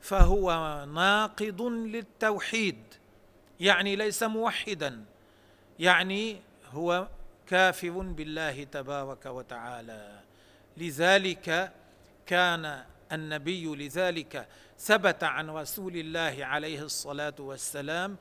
فهو 0.00 0.46
ناقض 0.94 1.62
للتوحيد 1.62 2.78
يعني 3.60 3.96
ليس 3.96 4.22
موحدا 4.22 5.04
يعني 5.78 6.40
هو 6.72 7.08
كافر 7.46 7.90
بالله 7.90 8.64
تبارك 8.64 9.26
وتعالى. 9.26 10.20
لذلك 10.76 11.72
كان 12.26 12.84
النبي 13.12 13.64
لذلك 13.64 14.46
ثبت 14.78 15.24
عن 15.24 15.50
رسول 15.50 15.96
الله 15.96 16.36
عليه 16.40 16.82
الصلاة 16.82 17.34
والسلام 17.38 18.16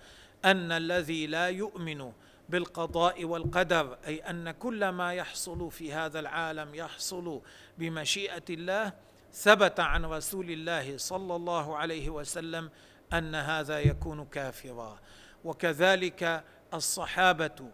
أن 0.45 0.71
الذي 0.71 1.27
لا 1.27 1.49
يؤمن 1.49 2.11
بالقضاء 2.51 3.25
والقدر 3.25 3.97
أي 4.07 4.19
أن 4.19 4.51
كل 4.51 4.89
ما 4.89 5.13
يحصل 5.13 5.71
في 5.71 5.93
هذا 5.93 6.19
العالم 6.19 6.75
يحصل 6.75 7.41
بمشيئة 7.77 8.43
الله. 8.49 8.93
ثبت 9.33 9.79
عن 9.79 10.05
رسول 10.05 10.51
الله 10.51 10.97
صلى 10.97 11.35
الله 11.35 11.77
عليه 11.77 12.09
وسلم 12.09 12.69
أن 13.13 13.35
هذا 13.35 13.79
يكون 13.79 14.25
كافرا. 14.25 14.99
وكذلك 15.43 16.43
الصحابة 16.73 17.69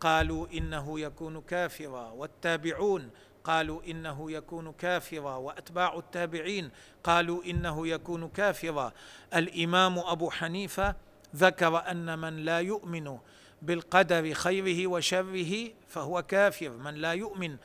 قالوا 0.00 0.46
إنه 0.52 1.00
يكون 1.00 1.40
كافرا 1.40 2.10
والتابعون 2.10 3.10
قالوا 3.44 3.82
إنه 3.82 4.32
يكون 4.32 4.72
كافرا 4.72 5.36
وأتباع 5.36 5.98
التابعين 5.98 6.70
قالوا 7.04 7.44
إنه 7.44 7.88
يكون 7.88 8.28
كافرا. 8.28 8.92
الإمام 9.34 9.98
أبو 9.98 10.30
حنيفة 10.30 10.94
ذكر 11.36 11.90
أن 11.90 12.18
من 12.18 12.36
لا 12.36 12.60
يؤمن 12.60 13.18
بالقدر 13.62 14.34
خيره 14.34 14.86
وشره 14.86 15.72
فهو 15.88 16.22
كافر. 16.22 16.70
من 16.70 16.94
لا 16.94 17.12
يؤمن 17.12 17.56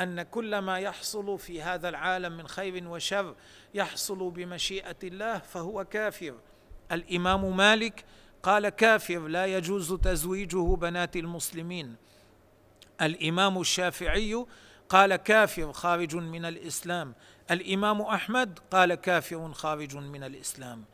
أن 0.00 0.22
كل 0.22 0.58
ما 0.58 0.78
يحصل 0.78 1.38
في 1.38 1.62
هذا 1.62 1.88
العالم 1.88 2.36
من 2.36 2.48
خير 2.48 2.88
وشر 2.88 3.34
يحصل 3.74 4.30
بمشيئة 4.30 4.96
الله 5.04 5.38
فهو 5.38 5.84
كافر. 5.84 6.34
الإمام 6.92 7.56
مالك 7.56 8.04
قال 8.42 8.68
كافر 8.68 9.18
لا 9.18 9.46
يجوز 9.46 9.92
تزويجه 9.92 10.76
بنات 10.76 11.16
المسلمين. 11.16 11.96
الإمام 13.02 13.60
الشافعي 13.60 14.46
قال 14.88 15.16
كافر 15.16 15.72
خارج 15.72 16.16
من 16.16 16.44
الإسلام. 16.44 17.14
الإمام 17.50 18.02
أحمد 18.02 18.58
قال 18.70 18.94
كافر 18.94 19.52
خارج 19.52 19.96
من 19.96 20.24
الإسلام. 20.24 20.84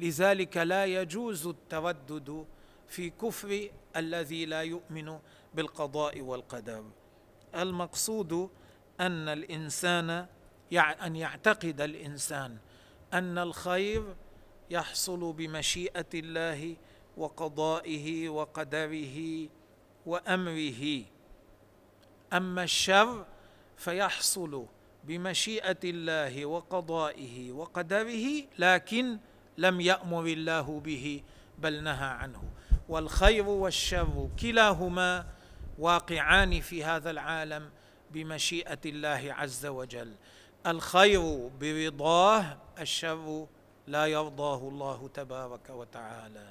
لذلك 0.00 0.56
لا 0.56 0.84
يجوز 0.84 1.46
التردد 1.46 2.46
في 2.88 3.10
كفر 3.10 3.68
الذي 3.96 4.46
لا 4.46 4.62
يؤمن 4.62 5.18
بالقضاء 5.54 6.20
والقدر. 6.20 6.84
المقصود 7.54 8.50
أن 9.00 9.28
الإنسان 9.28 10.26
أن 10.76 11.16
يعتقد 11.16 11.80
الإنسان 11.80 12.56
أن 13.12 13.38
الخير 13.38 14.16
يحصل 14.70 15.32
بمشيئة 15.32 16.12
الله 16.14 16.76
وقضائه 17.16 18.28
وقدره 18.28 19.48
وأمره. 20.06 21.02
أما 22.32 22.62
الشر 22.62 23.26
فيحصل 23.76 24.66
بمشيئة 25.04 25.82
الله 25.84 26.46
وقضائه 26.46 27.52
وقدره 27.52 28.26
لكن 28.58 29.18
لم 29.58 29.80
يأمر 29.80 30.26
الله 30.26 30.80
به 30.80 31.22
بل 31.58 31.82
نهى 31.82 32.08
عنه. 32.08 32.42
والخير 32.88 33.48
والشر 33.48 34.28
كلاهما 34.40 35.26
واقعان 35.78 36.60
في 36.60 36.84
هذا 36.84 37.10
العالم 37.10 37.70
بمشيئة 38.10 38.78
الله 38.86 39.34
عز 39.38 39.66
وجل. 39.66 40.14
الخير 40.66 41.48
برضاه 41.60 42.56
الشر 42.80 43.46
لا 43.86 44.06
يرضاه 44.06 44.68
الله 44.68 45.10
تبارك 45.14 45.70
وتعالى. 45.70 46.48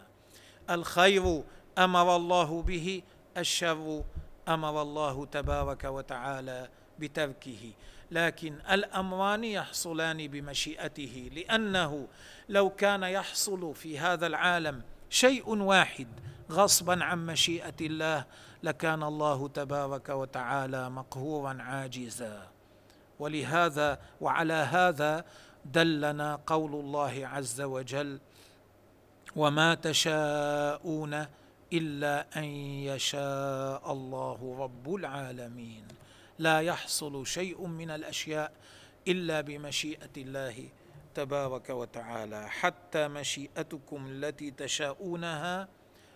الخير 0.70 1.44
أمر 1.78 2.16
الله 2.16 2.62
به 2.62 3.02
الشر 3.38 4.04
أمر 4.48 4.82
الله 4.82 5.26
تبارك 5.26 5.84
وتعالى 5.84 6.70
بتركه. 7.00 7.74
لكن 8.12 8.56
الأمران 8.72 9.44
يحصلان 9.44 10.28
بمشيئته 10.28 11.32
لأنه 11.36 12.08
لو 12.50 12.70
كان 12.70 13.04
يحصل 13.04 13.76
في 13.76 14.00
هذا 14.00 14.28
العالم 14.28 14.82
شيء 15.10 15.50
واحد 15.50 16.08
غصبا 16.52 17.04
عن 17.04 17.26
مشيئة 17.26 17.80
الله 17.82 18.26
لكان 18.64 19.04
الله 19.04 19.48
تبارك 19.48 20.10
وتعالى 20.10 20.90
مقهورا 20.90 21.58
عاجزا. 21.62 22.48
ولهذا 23.20 24.00
وعلى 24.22 24.54
هذا 24.54 25.26
دلنا 25.66 26.40
قول 26.48 26.74
الله 26.74 27.28
عز 27.28 27.62
وجل 27.62 28.20
وما 29.36 29.76
تشاءون 29.76 31.26
إلا 31.74 32.38
أن 32.38 32.44
يشاء 32.90 33.92
الله 33.92 34.56
رب 34.60 34.96
العالمين. 34.96 35.88
لا 36.40 36.62
يحصل 36.62 37.28
شيء 37.28 37.68
من 37.68 37.92
الأشياء 37.92 38.52
إلا 39.08 39.42
بمشيئة 39.42 40.16
الله 40.18 40.70
تبارك 41.16 41.70
وتعالى 41.70 42.50
حتى 42.50 43.08
مشيئتكم 43.08 44.08
التي 44.08 44.52
تشاءونها 44.52 45.68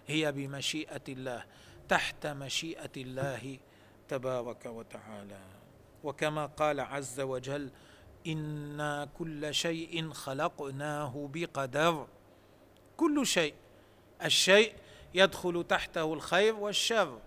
هي 0.08 0.32
بمشيئة 0.32 1.01
الله 1.09 1.44
تحت 1.90 2.27
مشيئة 2.27 2.92
الله 2.98 3.57
تبارك 4.07 4.66
وتعالى. 4.66 5.40
وكما 6.03 6.46
قال 6.46 6.79
عز 6.79 7.20
وجل 7.20 7.72
إنا 8.27 9.09
كل 9.18 9.53
شيء 9.53 10.12
خلقناه 10.12 11.29
بقدر. 11.33 12.07
كل 12.98 13.27
شيء. 13.27 13.53
الشيء 14.24 14.74
يدخل 15.14 15.64
تحته 15.70 16.14
الخير 16.14 16.55
والشر 16.55 17.20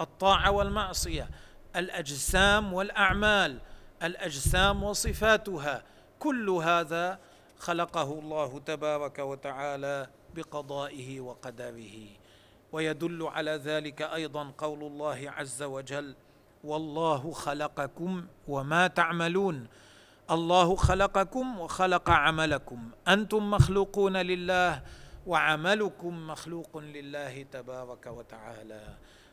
الطاعة 0.00 0.50
والمعصية 0.50 1.30
الأجسام 1.76 2.72
والأعمال 2.72 3.60
الأجسام 4.02 4.82
وصفاتها 4.82 5.82
كل 6.18 6.50
هذا 6.50 7.18
خلقه 7.58 8.12
الله 8.12 8.58
تبارك 8.58 9.18
وتعالى 9.18 10.06
بقضائه 10.34 11.20
وقدره. 11.20 11.96
ويدل 12.72 13.22
على 13.22 13.50
ذلك 13.50 14.02
أيضا 14.02 14.52
قول 14.58 14.82
الله 14.82 15.30
عز 15.30 15.62
وجل 15.62 16.14
والله 16.64 17.32
خلقكم 17.32 18.26
وما 18.48 18.86
تعملون 18.86 19.66
الله 20.30 20.76
خلقكم 20.76 21.60
وخلق 21.60 22.10
عملكم. 22.10 22.90
أنتم 23.08 23.50
مخلوقون 23.50 24.16
لله 24.16 24.82
وعملكم 25.26 26.26
مخلوق 26.26 26.78
لله 26.78 27.42
تبارك 27.42 28.06
وتعالى 28.06 28.82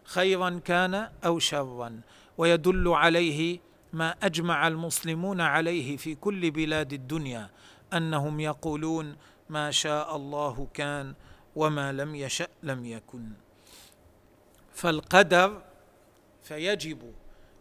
خيرا 0.04 0.62
كان 0.65 1.10
أو 1.26 1.39
شرا. 1.39 2.02
ويدل 2.38 2.88
عليه 2.88 3.60
ما 3.93 4.15
أجمع 4.23 4.67
المسلمون 4.67 5.41
عليه 5.41 5.97
في 5.97 6.15
كل 6.15 6.51
بلاد 6.51 6.93
الدنيا 6.93 7.49
أنهم 7.93 8.39
يقولون 8.39 9.17
ما 9.49 9.71
شاء 9.71 10.15
الله 10.15 10.67
كان 10.73 11.13
وما 11.56 11.91
لم 11.91 12.15
يشأ 12.15 12.47
لم 12.63 12.86
يكن. 12.86 13.30
فالقدر 14.73 15.62
فيجب 16.43 17.13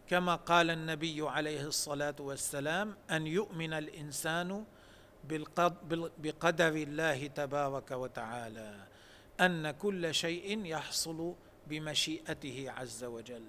كما 0.07 0.35
قال 0.35 0.69
النبي 0.69 1.21
عليه 1.29 1.61
الصلاة 1.67 2.15
والسلام 2.19 2.95
أن 3.11 3.27
يؤمن 3.27 3.73
الإنسان 3.73 4.65
بقدر 6.17 6.73
الله 6.75 7.27
تبارك 7.27 7.91
وتعالى 7.91 8.75
أن 9.39 9.71
كل 9.71 10.13
شيء 10.13 10.65
يحصل 10.65 11.35
بمشيئته 11.67 12.71
عز 12.71 13.03
وجل. 13.03 13.43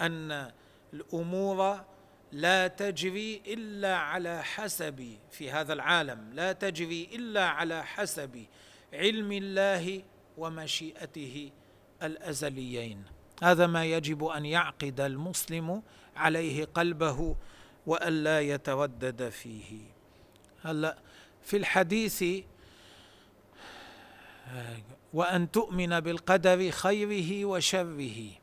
أن 0.00 0.52
الأمور 0.92 1.84
لا 2.32 2.68
تجري 2.68 3.42
إلا 3.46 3.96
على 3.96 4.42
حسب 4.42 5.18
في 5.30 5.50
هذا 5.50 5.72
العالم 5.72 6.32
لا 6.32 6.52
تجري 6.52 7.08
إلا 7.12 7.48
على 7.48 7.84
حسب 7.84 8.46
علم 8.92 9.32
الله 9.32 10.02
ومشيئته 10.38 11.50
الأزليين. 12.02 13.04
هذا 13.42 13.66
ما 13.66 13.84
يجب 13.84 14.24
أن 14.24 14.46
يعقد 14.46 15.00
المسلم 15.00 15.82
عليه 16.16 16.64
قلبه 16.64 17.36
والا 17.86 18.40
يتردد 18.40 19.28
فيه. 19.28 19.80
هلا 20.62 20.98
في 21.42 21.56
الحديث 21.56 22.24
وأن 25.12 25.50
تؤمن 25.50 26.00
بالقدر 26.00 26.70
خيره 26.70 27.44
وشره. 27.44 28.41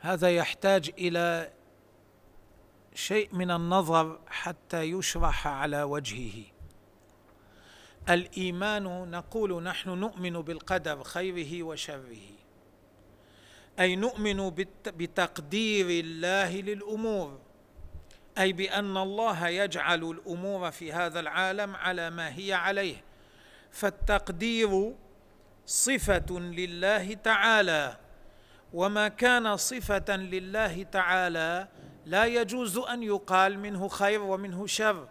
هذا 0.00 0.30
يحتاج 0.30 0.90
إلى 0.98 1.52
شيء 2.94 3.34
من 3.34 3.50
النظر 3.50 4.18
حتى 4.26 4.82
يشرح 4.82 5.46
على 5.46 5.82
وجهه. 5.82 6.44
الإيمان 8.08 9.10
نقول 9.10 9.62
نحن 9.62 9.90
نؤمن 9.90 10.32
بالقدر 10.32 11.04
خيره 11.04 11.62
وشره. 11.62 12.26
أي 13.80 13.96
نؤمن 13.96 14.50
بتقدير 14.86 15.86
الله 16.04 16.60
للأمور. 16.60 17.38
أي 18.38 18.52
بأن 18.52 18.96
الله 18.96 19.48
يجعل 19.48 20.04
الأمور 20.04 20.70
في 20.70 20.92
هذا 20.92 21.20
العالم 21.20 21.76
على 21.76 22.10
ما 22.10 22.36
هي 22.36 22.52
عليه. 22.52 23.04
فالتقدير 23.70 24.94
صفة 25.66 26.38
لله 26.38 27.14
تعالى. 27.14 27.96
وما 28.72 29.08
كان 29.08 29.56
صفة 29.56 30.16
لله 30.16 30.82
تعالى 30.82 31.68
لا 32.06 32.24
يجوز 32.24 32.78
أن 32.78 33.02
يقال 33.02 33.58
منه 33.58 33.88
خير 33.88 34.22
ومنه 34.22 34.66
شر. 34.66 35.08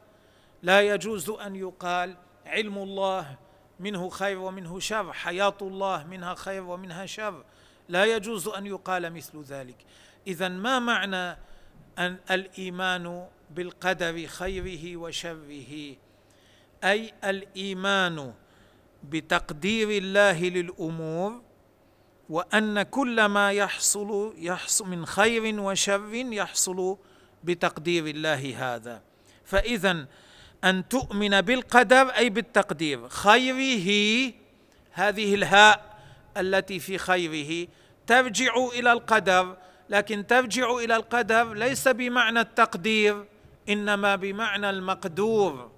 لا 0.64 0.82
يجوز 0.82 1.30
أن 1.30 1.56
يقال 1.56 2.16
علم 2.46 2.78
الله 2.78 3.38
منه 3.80 4.10
خير 4.10 4.40
ومنه 4.40 4.80
شر 4.80 5.14
حياة 5.14 5.58
الله 5.62 6.04
منها 6.04 6.36
خير 6.36 6.64
ومنها 6.64 7.06
شر. 7.06 7.44
لا 7.90 8.06
يجوز 8.06 8.48
أن 8.48 8.66
يقال 8.66 9.14
مثل 9.14 9.42
ذلك. 9.42 9.86
إذا 10.28 10.48
ما 10.48 10.80
معنى 10.80 11.38
أن 11.98 12.18
الإيمان 12.32 13.28
بالقدر 13.52 14.28
خيره 14.28 14.98
وشره؟ 14.98 15.96
أي 16.84 17.14
الإيمان 17.24 18.34
بتقدير 19.04 19.90
الله 19.90 20.40
للأمور 20.42 21.49
وأن 22.30 22.82
كل 22.82 23.26
ما 23.26 23.52
يحصل 23.52 24.34
يحصل 24.38 24.88
من 24.88 25.06
خير 25.06 25.60
وشر 25.60 26.14
يحصل 26.14 26.98
بتقدير 27.44 28.08
الله 28.08 28.76
هذا. 28.76 29.02
فاذا 29.46 30.06
أن 30.64 30.88
تؤمن 30.88 31.42
بالقدر 31.42 32.10
أي 32.10 32.30
بالتقدير. 32.30 33.10
خيره 33.10 34.34
هذه 34.92 35.36
الهاء 35.36 36.00
التي 36.38 36.80
في 36.80 36.98
خيره 36.98 37.68
ترجع 38.08 38.54
إلى 38.74 38.92
القدر. 38.92 39.58
لكن 39.90 40.28
ترجع 40.28 40.72
إلى 40.78 40.96
القدر 40.96 41.54
ليس 41.54 41.88
بمعنى 41.88 42.40
التقدير 42.40 43.26
إنما 43.70 44.16
بمعنى 44.16 44.70
المقدور. 44.70 45.72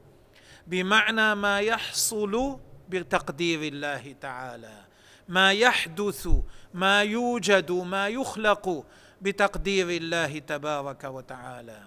بمعنى 0.67 1.35
ما 1.35 1.59
يحصل 1.59 2.59
بتقدير 2.89 3.73
الله 3.73 4.15
تعالى. 4.21 4.90
ما 5.31 5.53
يحدث 5.53 6.27
ما 6.73 7.03
يوجد 7.03 7.71
ما 7.71 8.07
يخلق 8.07 8.85
بتقدير 9.21 9.89
الله 9.89 10.39
تبارك 10.39 11.03
وتعالى. 11.03 11.79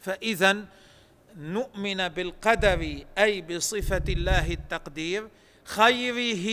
فإذا 0.00 0.64
نؤمن 1.36 2.08
بالقدر 2.08 3.04
أي 3.18 3.40
بصفة 3.42 4.04
الله 4.08 4.52
التقدير 4.52 5.28
خيره 5.64 6.46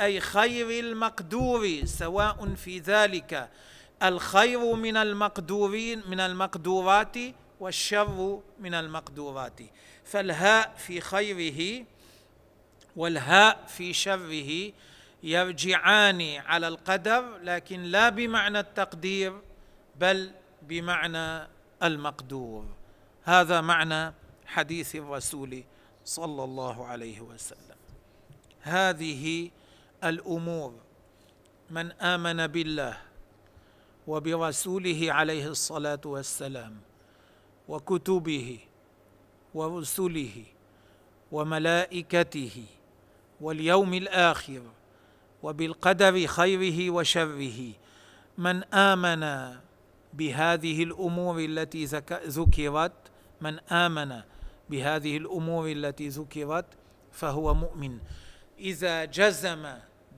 أي 0.00 0.20
خير 0.20 0.84
المقدور 0.84 1.84
سواء 1.84 2.54
في 2.54 2.78
ذلك 2.78 3.48
الخير 4.02 4.74
من 4.74 4.96
المقدورين 4.96 6.02
من 6.08 6.20
المقدورات 6.20 7.16
والشر 7.60 8.40
من 8.60 8.74
المقدورات. 8.74 9.60
فالهاء 10.04 10.74
في 10.76 11.00
خيره 11.00 11.84
والهاء 12.96 13.64
في 13.68 13.92
شره 13.92 14.72
يرجعان 15.22 16.22
على 16.36 16.68
القدر 16.68 17.38
لكن 17.42 17.82
لا 17.82 18.08
بمعنى 18.08 18.60
التقدير 18.60 19.40
بل 20.00 20.30
بمعنى 20.62 21.48
المقدور. 21.82 22.64
هذا 23.24 23.60
معنى 23.60 24.14
حديث 24.46 24.96
الرسول 24.96 25.64
صلى 26.04 26.44
الله 26.44 26.86
عليه 26.86 27.20
وسلم. 27.20 27.76
هذه 28.60 29.50
الأمور 30.04 30.74
من 31.70 31.92
آمن 31.92 32.46
بالله 32.46 32.98
وبرسوله 34.06 35.12
عليه 35.12 35.46
الصلاة 35.46 36.00
والسلام 36.04 36.80
وكتبه 37.68 38.58
ورسله 39.54 40.44
وملائكته 41.32 42.64
واليوم 43.40 43.94
الآخر 43.94 44.62
وبالقدر 45.42 46.26
خيره 46.26 46.90
وشره. 46.90 47.72
من 48.38 48.64
آمن 48.64 49.56
بهذه 50.14 50.82
الأمور 50.82 51.38
التي 51.38 51.84
ذكرت 52.26 52.92
من 53.40 53.58
آمن 53.58 54.20
بهذه 54.70 55.16
الأمور 55.16 55.72
التي 55.72 56.08
ذكرت 56.08 56.66
فهو 57.12 57.54
مؤمن. 57.54 57.98
إذا 58.58 59.04
جزم 59.04 59.66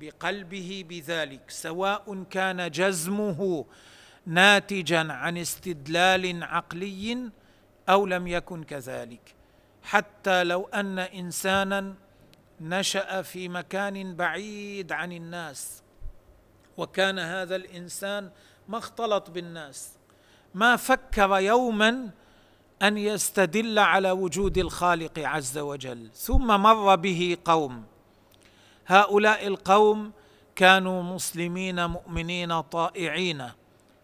بقلبه 0.00 0.84
بذلك 0.88 1.50
سواء 1.50 2.22
كان 2.30 2.70
جزمه 2.70 3.64
ناتجا 4.26 5.12
عن 5.12 5.38
استدلال 5.38 6.42
عقلي 6.42 7.30
أو 7.88 8.06
لم 8.06 8.26
يكن 8.26 8.64
كذلك. 8.64 9.34
حتى 9.82 10.44
لو 10.44 10.64
أن 10.74 10.98
انسانا 10.98 11.94
نشأ 12.62 13.22
في 13.22 13.48
مكان 13.48 14.16
بعيد 14.16 14.92
عن 14.92 15.12
الناس 15.12 15.82
وكان 16.76 17.18
هذا 17.18 17.56
الإنسان 17.56 18.30
ما 18.68 18.78
اختلط 18.78 19.30
بالناس. 19.30 19.92
ما 20.54 20.76
فكر 20.76 21.38
يوما 21.38 22.10
أن 22.82 22.98
يستدل 22.98 23.78
على 23.78 24.10
وجود 24.10 24.58
الخالق 24.58 25.18
عز 25.18 25.58
وجل 25.58 26.10
ثم 26.14 26.46
مر 26.46 26.96
به 26.96 27.36
قوم. 27.44 27.84
هؤلاء 28.86 29.46
القوم 29.46 30.12
كانوا 30.56 31.02
مسلمين 31.02 31.86
مؤمنين 31.86 32.60
طائعين. 32.60 33.50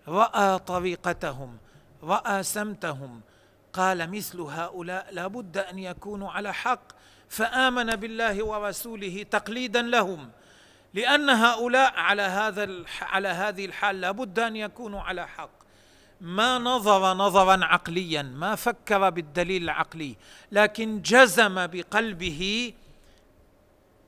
رأى 0.08 0.58
طريقتهم 0.58 1.56
رأى 2.02 2.42
سمتهم. 2.42 3.20
قال 3.72 4.10
مثل 4.10 4.40
هؤلاء 4.40 5.14
لابد 5.14 5.58
أن 5.58 5.78
يكونوا 5.78 6.30
على 6.30 6.54
حق 6.54 6.97
فآمن 7.28 7.96
بالله 7.96 8.44
ورسوله 8.44 9.22
تقليدا 9.30 9.82
لهم 9.82 10.30
لأن 10.94 11.30
هؤلاء 11.30 11.92
على 11.96 12.22
هذا 12.22 12.84
على 13.02 13.28
هذه 13.28 13.64
الحال 13.64 14.00
لابد 14.00 14.38
أن 14.38 14.56
يكونوا 14.56 15.00
على 15.00 15.28
حق. 15.28 15.50
ما 16.20 16.58
نظر 16.58 17.14
نظرا 17.14 17.64
عقليا 17.64 18.22
ما 18.22 18.54
فكر 18.54 19.10
بالدليل 19.10 19.62
العقلي 19.62 20.16
لكن 20.52 21.02
جزم 21.02 21.66
بقلبه 21.66 22.72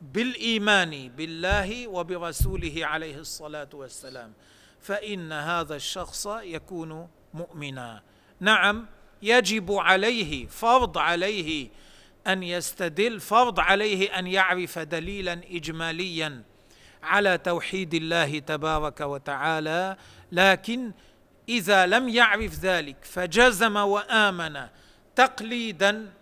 بالإيمان 0.01 1.09
بالله 1.09 1.89
وبرسوله 1.89 2.87
عليه 2.87 3.17
الصلاة 3.17 3.69
والسلام. 3.73 4.33
فإن 4.81 5.33
هذا 5.33 5.77
الشخص 5.77 6.27
يكون 6.27 7.09
مؤمنا. 7.35 8.03
نعم 8.41 8.87
يجب 9.23 9.73
عليه 9.73 10.47
فرض 10.47 10.99
عليه 10.99 11.69
أن 12.27 12.43
يستدل 12.43 13.21
فرض 13.21 13.61
عليه 13.61 14.19
أن 14.19 14.27
يعرف 14.27 14.79
دليلا 14.79 15.33
اجماليا 15.33 16.43
على 17.03 17.39
توحيد 17.39 17.95
الله 17.95 18.39
تبارك 18.39 19.01
وتعالى 19.01 19.97
لكن 20.33 20.93
إذا 21.49 21.87
لم 21.87 22.09
يعرف 22.09 22.55
ذلك 22.55 23.05
فجزم 23.05 23.77
وآمن 23.77 24.69
تقليدا 25.17 26.13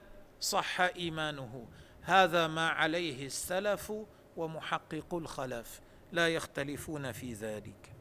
صح 0.40 0.80
إيمانه. 0.80 1.66
هذا 2.02 2.46
ما 2.46 2.68
عليه 2.68 3.26
السلف 3.26 3.92
ومحقق 4.36 5.14
الخلف 5.14 5.80
لا 6.12 6.28
يختلفون 6.28 7.12
في 7.12 7.32
ذلك. 7.32 7.92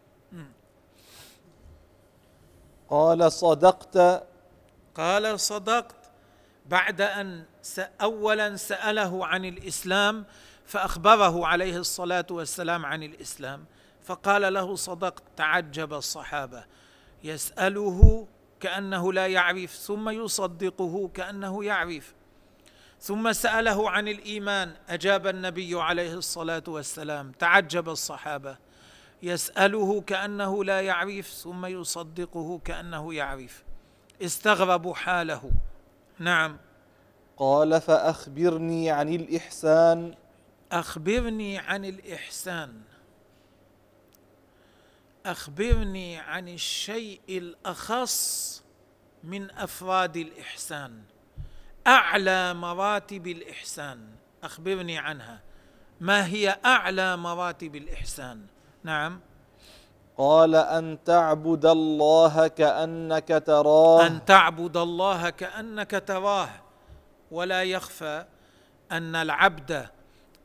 قال 2.89 3.31
صدقت. 3.31 4.27
قال 4.95 5.39
صدقت. 5.39 5.96
بعد 6.69 7.01
أن 7.01 7.45
اولا 8.01 8.55
سأله 8.55 9.25
عن 9.25 9.45
الإسلام 9.45 10.25
فأخبره 10.65 11.47
عليه 11.47 11.77
الصلاة 11.77 12.25
والسلام 12.31 12.85
عن 12.85 13.03
الإسلام 13.03 13.65
فقال 14.03 14.53
له 14.53 14.75
صدقت 14.75 15.23
تعجب 15.37 15.93
الصحابة. 15.93 16.65
يسأله 17.23 18.27
كأنه 18.59 19.13
لا 19.13 19.27
يعرف 19.27 19.71
ثم 19.71 20.09
يصدقه 20.09 21.07
كأنه 21.13 21.65
يعرف. 21.65 22.13
ثم 23.01 23.33
سأله 23.33 23.89
عن 23.89 24.07
الإيمان 24.07 24.75
أجاب 24.89 25.27
النبي 25.27 25.81
عليه 25.81 26.13
الصلاة 26.13 26.63
والسلام 26.67 27.31
تعجب 27.31 27.89
الصحابة. 27.89 28.57
يسأله 29.23 30.01
كأنه 30.01 30.63
لا 30.63 30.81
يعرف 30.81 31.27
ثم 31.27 31.65
يصدقه 31.65 32.59
كأنه 32.65 33.13
يعرف. 33.13 33.63
استغربوا 34.21 34.95
حاله. 34.95 35.51
نعم. 36.19 36.57
قال 37.37 37.81
فأخبرني 37.81 38.91
عن 38.91 39.09
الإحسان. 39.09 40.15
أخبرني 40.71 41.57
عن 41.57 41.85
الإحسان. 41.85 42.81
أخبرني 45.25 46.17
عن 46.17 46.49
الشيء 46.49 47.21
الأخص 47.29 48.63
من 49.23 49.51
أفراد 49.51 50.17
الإحسان. 50.17 51.01
أعلى 51.87 52.53
مراتب 52.53 53.27
الإحسان. 53.27 54.09
أخبرني 54.43 54.97
عنها. 54.97 55.41
ما 56.01 56.25
هي 56.25 56.59
أعلى 56.65 57.17
مراتب 57.17 57.75
الإحسان؟ 57.75 58.45
نعم. 58.83 59.19
قال 60.17 60.55
أن 60.55 60.97
تعبد 61.05 61.65
الله 61.65 62.47
كأنك 62.47 63.43
تراه. 63.45 64.07
أن 64.07 64.25
تعبد 64.25 64.77
الله 64.77 65.29
كأنك 65.29 66.03
تراه. 66.07 66.49
ولا 67.31 67.63
يخفى 67.63 68.25
أن 68.91 69.15
العبد 69.15 69.89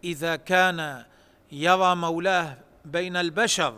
إذا 0.05 0.37
كان 0.37 1.05
يرى 1.53 1.95
مولاه 1.95 2.57
بين 2.85 3.17
البشر 3.17 3.75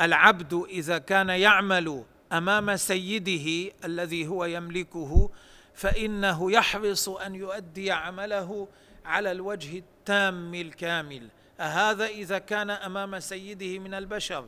العبد 0.00 0.54
إذا 0.68 0.98
كان 0.98 1.28
يعمل 1.28 2.04
أمام 2.32 2.76
سيده 2.76 3.72
الذي 3.84 4.26
هو 4.26 4.44
يملكه 4.44 5.30
فإنه 5.74 6.52
يحرص 6.52 7.08
أن 7.08 7.34
يؤدي 7.34 7.90
عمله 7.90 8.68
على 9.04 9.32
الوجه 9.32 9.78
التام 9.78 10.54
الكامل. 10.54 11.28
هذا 11.58 12.06
إذا 12.06 12.38
كان 12.38 12.70
أمام 12.70 13.20
سيده 13.20 13.78
من 13.78 13.94
البشر. 13.94 14.44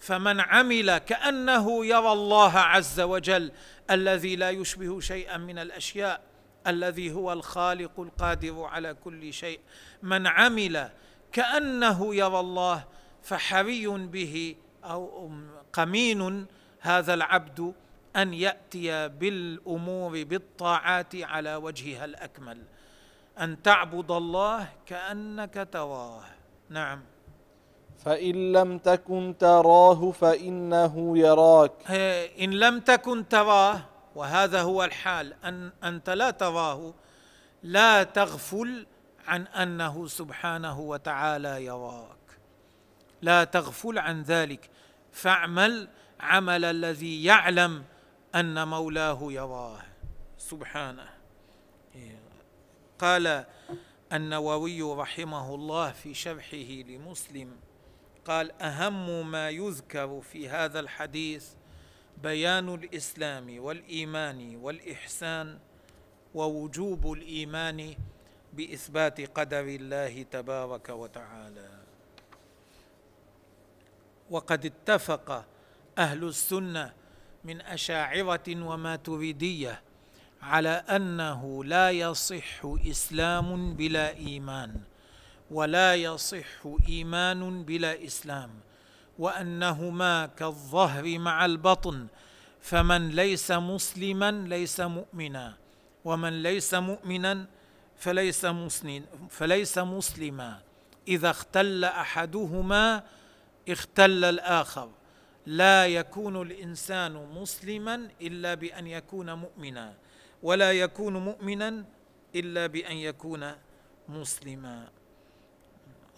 فمن 0.00 0.40
عمل 0.40 0.98
كأنه 0.98 1.86
يرى 1.86 2.12
الله 2.12 2.58
عز 2.58 3.00
وجل 3.00 3.52
الذي 3.90 4.36
لا 4.36 4.50
يشبه 4.50 5.00
شيئا 5.00 5.36
من 5.36 5.58
الأشياء 5.58 6.20
الذي 6.66 7.12
هو 7.12 7.32
الخالق 7.32 8.00
القادر 8.00 8.64
على 8.64 8.94
كل 8.94 9.32
شيء. 9.32 9.60
من 10.02 10.26
عمل 10.26 10.90
كأنه 11.32 12.14
يرى 12.14 12.40
الله 12.40 12.84
فحري 13.22 13.86
به 13.86 14.56
أو 14.84 15.32
قمين 15.72 16.46
هذا 16.80 17.14
العبد 17.14 17.74
أن 18.16 18.34
يأتي 18.34 19.08
بالأمور 19.08 20.24
بالطاعات 20.24 21.16
على 21.16 21.54
وجهها 21.54 22.04
الأكمل. 22.04 22.62
أن 23.40 23.62
تعبد 23.62 24.10
الله 24.10 24.68
كأنك 24.86 25.68
تراه. 25.72 26.24
نعم. 26.68 27.02
فإن 28.04 28.52
لم 28.52 28.78
تكن 28.78 29.34
تراه 29.38 30.10
فإنه 30.10 31.18
يراك. 31.18 31.90
إن 32.40 32.50
لم 32.50 32.80
تكن 32.80 33.28
تراه 33.28 33.80
وهذا 34.14 34.62
هو 34.62 34.84
الحال 34.84 35.34
أن 35.44 35.72
أنت 35.84 36.10
لا 36.10 36.30
تراه 36.30 36.94
لا 37.62 38.02
تغفل 38.02 38.86
عن 39.26 39.46
أنه 39.46 40.06
سبحانه 40.06 40.80
وتعالى 40.80 41.64
يراك. 41.64 42.16
لا 43.22 43.44
تغفل 43.44 43.98
عن 43.98 44.22
ذلك. 44.22 44.70
فاعمل 45.12 45.88
عمل 46.20 46.64
الذي 46.64 47.24
يعلم 47.24 47.84
أن 48.34 48.68
مولاه 48.68 49.18
يراه. 49.22 49.78
سبحانه. 50.38 51.08
قال 52.98 53.44
النووي 54.12 54.82
رحمه 54.82 55.54
الله 55.54 55.90
في 55.90 56.14
شرحه 56.14 56.66
لمسلم 56.88 57.56
قال 58.30 58.62
أهم 58.62 59.30
ما 59.30 59.50
يذكر 59.50 60.20
في 60.20 60.48
هذا 60.48 60.80
الحديث 60.80 61.48
بيان 62.22 62.74
الإسلام 62.74 63.60
والإيمان 63.60 64.56
والإحسان 64.56 65.58
ووجوب 66.34 67.12
الإيمان 67.12 67.94
بإثبات 68.52 69.20
قدر 69.38 69.60
الله 69.60 70.22
تبارك 70.22 70.88
وتعالى. 70.88 71.70
وقد 74.30 74.66
اتفق 74.66 75.44
أهل 75.98 76.24
السنة 76.24 76.92
من 77.44 77.60
أشاعرة 77.60 78.48
وماتريدية 78.48 79.82
على 80.42 80.68
أنه 80.68 81.64
لا 81.64 81.90
يصح 81.90 82.64
إسلام 82.64 83.74
بلا 83.74 84.16
إيمان. 84.16 84.89
ولا 85.50 85.94
يصح 85.94 86.66
إيمان 86.88 87.62
بلا 87.64 88.04
إسلام 88.04 88.50
وأنهما 89.18 90.26
كالظهر 90.26 91.18
مع 91.18 91.44
البطن 91.44 92.06
فمن 92.60 93.08
ليس 93.08 93.50
مسلما 93.50 94.30
ليس 94.30 94.80
مؤمنا 94.80 95.56
ومن 96.04 96.42
ليس 96.42 96.74
مؤمنا 96.74 97.46
فليس 97.96 98.44
مسلم 98.44 99.04
فليس 99.30 99.78
مسلما 99.78 100.60
إذا 101.08 101.30
اختل 101.30 101.84
أحدهما 101.84 103.04
اختل 103.68 104.24
الآخر. 104.24 104.90
لا 105.46 105.86
يكون 105.86 106.42
الإنسان 106.42 107.12
مسلما 107.12 108.08
إلا 108.22 108.54
بأن 108.54 108.86
يكون 108.86 109.32
مؤمنا 109.32 109.94
ولا 110.42 110.72
يكون 110.72 111.16
مؤمنا 111.16 111.84
إلا 112.34 112.66
بأن 112.66 112.96
يكون 112.96 113.52
مسلما. 114.08 114.88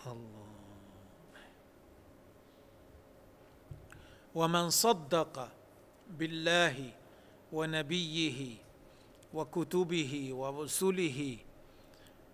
الله. 0.07 0.43
ومن 4.35 4.71
صدق 4.71 5.49
بالله 6.11 6.91
ونبيه 7.53 8.57
وكتبه 9.35 10.29
ورسله 10.33 11.37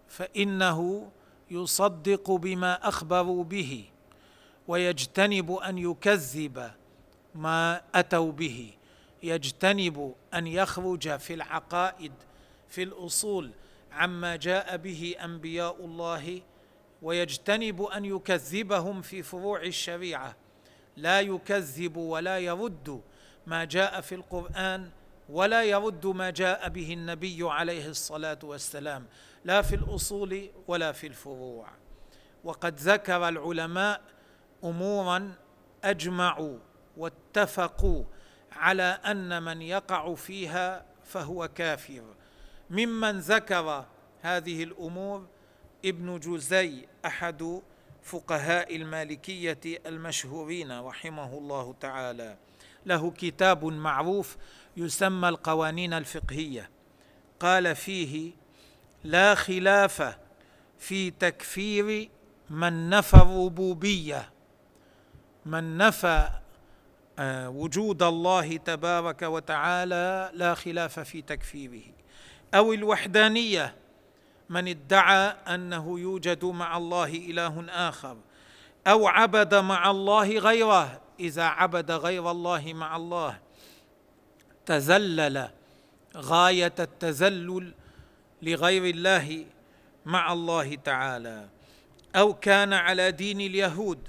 فإنه 0.09 1.11
يصدق 1.50 2.31
بما 2.31 2.88
أخبروا 2.88 3.44
به 3.44 3.85
ويجتنب 4.68 5.52
أن 5.52 5.78
يكذب 5.78 6.70
ما 7.35 7.83
أتوا 7.94 8.33
به. 8.33 8.72
يجتنب 9.22 10.14
أن 10.35 10.46
يخرج 10.46 11.16
في 11.16 11.35
العقائد 11.35 12.12
في 12.68 12.83
الأصول 12.83 13.50
عما 13.92 14.37
جاء 14.37 14.76
به 14.76 15.14
أنبياء 15.24 15.85
الله 15.85 16.40
ويجتنب 17.02 17.82
أن 17.82 18.04
يكذبهم 18.04 19.02
في 19.02 19.22
فروع 19.22 19.62
الشريعة. 19.62 20.37
لا 20.96 21.20
يكذب 21.20 21.96
ولا 21.96 22.38
يرد 22.38 23.02
ما 23.46 23.64
جاء 23.64 24.00
في 24.00 24.14
القرآن 24.14 24.90
ولا 25.28 25.62
يرد 25.64 26.06
ما 26.06 26.30
جاء 26.30 26.68
به 26.68 26.92
النبي 26.92 27.38
عليه 27.42 27.88
الصلاة 27.88 28.38
والسلام 28.42 29.06
لا 29.44 29.62
في 29.62 29.74
الأصول 29.74 30.50
ولا 30.68 30.92
في 30.92 31.06
الفروع. 31.06 31.68
وقد 32.44 32.80
ذكر 32.80 33.28
العلماء 33.28 34.00
أمورا 34.64 35.34
أجمعوا 35.84 36.58
واتفقوا 36.96 38.04
على 38.52 38.82
أن 38.82 39.42
من 39.42 39.62
يقع 39.62 40.14
فيها 40.14 40.84
فهو 41.04 41.48
كافر. 41.48 42.02
ممن 42.70 43.18
ذكر 43.18 43.84
هذه 44.20 44.62
الأمور 44.62 45.26
ابن 45.84 46.20
جزي 46.20 46.86
أحد 47.06 47.60
فقهاء 48.02 48.76
المالكية 48.76 49.60
المشهورين 49.86 50.80
رحمه 50.80 51.38
الله 51.38 51.74
تعالى. 51.80 52.36
له 52.86 53.10
كتاب 53.10 53.64
معروف 53.64 54.36
يسمى 54.76 55.28
القوانين 55.28 55.92
الفقهية. 55.92 56.70
قال 57.40 57.76
فيه 57.76 58.32
لا 59.04 59.34
خلاف 59.34 60.16
في 60.78 61.10
تكفير 61.10 62.08
من 62.50 62.90
نفى 62.90 63.16
الربوبية. 63.16 64.30
من 65.46 65.78
نفى 65.78 66.28
آه، 67.18 67.48
وجود 67.48 68.02
الله 68.02 68.56
تبارك 68.56 69.22
وتعالى 69.22 70.30
لا 70.34 70.54
خلاف 70.54 71.00
في 71.00 71.22
تكفيره. 71.22 71.82
أو 72.54 72.72
الوحدانية 72.72 73.74
من 74.48 74.68
ادعى 74.68 75.37
أنه 75.54 76.00
يوجد 76.00 76.44
مع 76.44 76.76
الله 76.76 77.04
إله 77.04 77.66
آخر 77.68 78.16
أو 78.87 79.08
عبد 79.08 79.54
مع 79.54 79.90
الله 79.90 80.38
غيره 80.38 81.00
إذا 81.20 81.44
عبد 81.44 81.90
غير 81.90 82.30
الله 82.30 82.72
مع 82.72 82.96
الله. 82.96 83.38
تذلل 84.66 85.48
غاية 86.16 86.74
التذلل 86.78 87.74
لغير 88.42 88.84
الله 88.84 89.44
مع 90.06 90.32
الله 90.32 90.74
تعالى. 90.74 91.48
أو 92.16 92.34
كان 92.34 92.72
على 92.72 93.11
دين 93.11 93.40
اليهود 93.40 94.08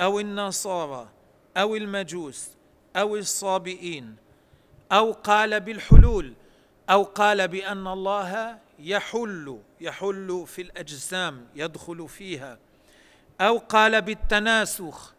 أو 0.00 0.20
النصارى 0.20 1.08
أو 1.56 1.76
المجوس 1.76 2.48
أو 2.96 3.16
الصابئين 3.16 4.16
أو 4.92 5.12
قال 5.12 5.60
بالحلول 5.60 6.34
أو 6.90 7.02
قال 7.02 7.48
بأن 7.48 7.86
الله 7.86 8.58
يحل 8.78 9.60
يحل 9.80 10.44
في 10.46 10.62
الأجسام 10.62 11.46
يدخل 11.54 12.08
فيها. 12.08 12.58
أو 13.40 13.58
قال 13.58 14.02
بالتناسخ 14.02 15.14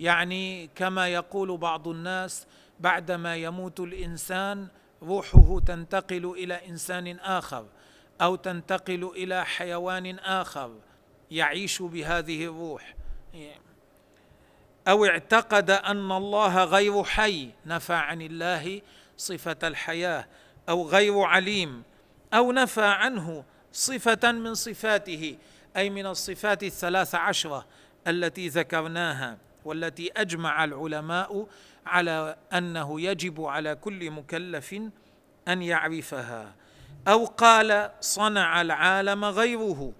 يعني 0.00 0.70
كما 0.74 1.08
يقول 1.08 1.56
بعض 1.56 1.88
الناس 1.88 2.46
بعدما 2.80 3.36
يموت 3.36 3.80
الإنسان 3.80 4.68
روحه 5.02 5.60
تنتقل 5.66 6.34
إلى 6.38 6.68
إنسان 6.68 7.18
آخر 7.18 7.66
أو 8.20 8.36
تنتقل 8.36 9.12
إلى 9.16 9.44
حيوان 9.44 10.18
آخر 10.18 10.74
يعيش 11.30 11.82
بهذه 11.82 12.44
الروح. 12.44 12.94
أو 14.88 15.04
اعتقد 15.04 15.70
أن 15.70 16.12
الله 16.12 16.64
غير 16.64 17.04
حي 17.04 17.50
نفى 17.66 17.92
عن 17.92 18.22
الله 18.22 18.80
صفة 19.16 19.56
الحياة 19.62 20.28
أو 20.68 20.88
غير 20.88 21.20
عليم 21.20 21.82
أو 22.34 22.52
نفى 22.52 22.84
عنه 22.84 23.44
صفة 23.72 24.32
من 24.32 24.54
صفاته 24.54 25.38
أي 25.76 25.90
من 25.90 26.06
الصفات 26.06 26.62
الثلاث 26.62 27.14
عشرة 27.14 27.66
التي 28.06 28.48
ذكرناها 28.48 29.38
والتي 29.64 30.10
أجمع 30.16 30.64
العلماء 30.64 31.46
على 31.86 32.36
أنه 32.52 33.00
يجب 33.00 33.44
على 33.44 33.74
كل 33.74 34.10
مكلف 34.10 34.74
أن 35.48 35.62
يعرفها. 35.62 36.54
أو 37.08 37.24
قال 37.24 37.90
صنع 38.00 38.60
العالم 38.60 39.24
غيره 39.24 39.92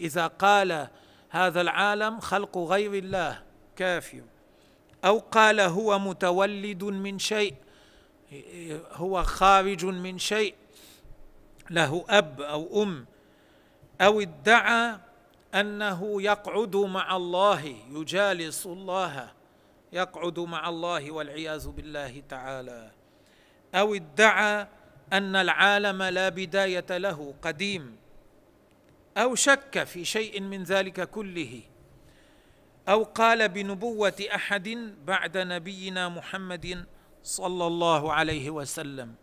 إذا 0.00 0.26
قال 0.26 0.88
هذا 1.30 1.60
العالم 1.60 2.20
خلق 2.20 2.58
غير 2.58 2.94
الله 2.94 3.42
كافر 3.76 4.22
أو 5.04 5.18
قال 5.18 5.60
هو 5.60 5.98
متولد 5.98 6.84
من 6.84 7.18
شيء 7.18 7.54
هو 8.92 9.22
خارج 9.22 9.84
من 9.84 10.18
شيء 10.18 10.54
له 11.70 12.04
أب 12.08 12.40
أو 12.40 12.82
أم 12.82 13.06
أو 14.00 14.20
ادعى 14.20 14.98
أنه 15.54 16.22
يقعد 16.22 16.76
مع 16.76 17.16
الله 17.16 17.64
يجالس 17.90 18.66
الله 18.66 19.32
يقعد 19.92 20.38
مع 20.38 20.68
الله 20.68 21.10
والعياذ 21.10 21.68
بالله 21.68 22.22
تعالى. 22.28 22.90
أو 23.74 23.94
ادعى 23.94 24.66
أن 25.12 25.36
العالم 25.36 26.02
لا 26.02 26.28
بداية 26.28 26.98
له 26.98 27.34
قديم. 27.42 27.96
أو 29.16 29.34
شك 29.34 29.84
في 29.84 30.04
شيء 30.04 30.40
من 30.40 30.62
ذلك 30.64 31.10
كله. 31.10 31.62
أو 32.88 33.02
قال 33.04 33.48
بنبوة 33.48 34.26
أحد 34.34 34.68
بعد 35.04 35.38
نبينا 35.38 36.08
محمد 36.08 36.84
صلى 37.22 37.66
الله 37.66 38.12
عليه 38.12 38.50
وسلم. 38.50 39.14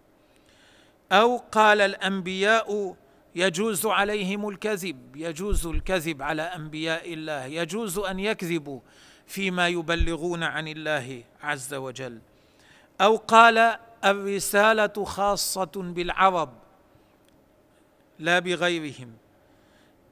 أو 1.12 1.38
قال 1.38 1.82
الأنبياء 1.82 2.96
يجوز 3.36 3.86
عليهم 3.86 4.50
الكذب 4.50 5.16
يجوز 5.16 5.68
الكذب 5.68 6.22
على 6.22 6.42
أنبياء 6.42 7.14
الله 7.14 7.46
يجوز 7.46 7.98
أن 7.98 8.20
يكذبوا 8.20 8.80
فيما 9.28 9.68
يبلغون 9.68 10.44
عن 10.44 10.68
الله 10.68 11.24
عز 11.44 11.74
وجل. 11.74 12.20
أو 13.02 13.16
قال 13.16 13.78
الرسالة 14.06 15.04
خاصة 15.04 15.72
بالعرب 15.76 16.54
لا 18.20 18.40
بغيرهم. 18.40 19.14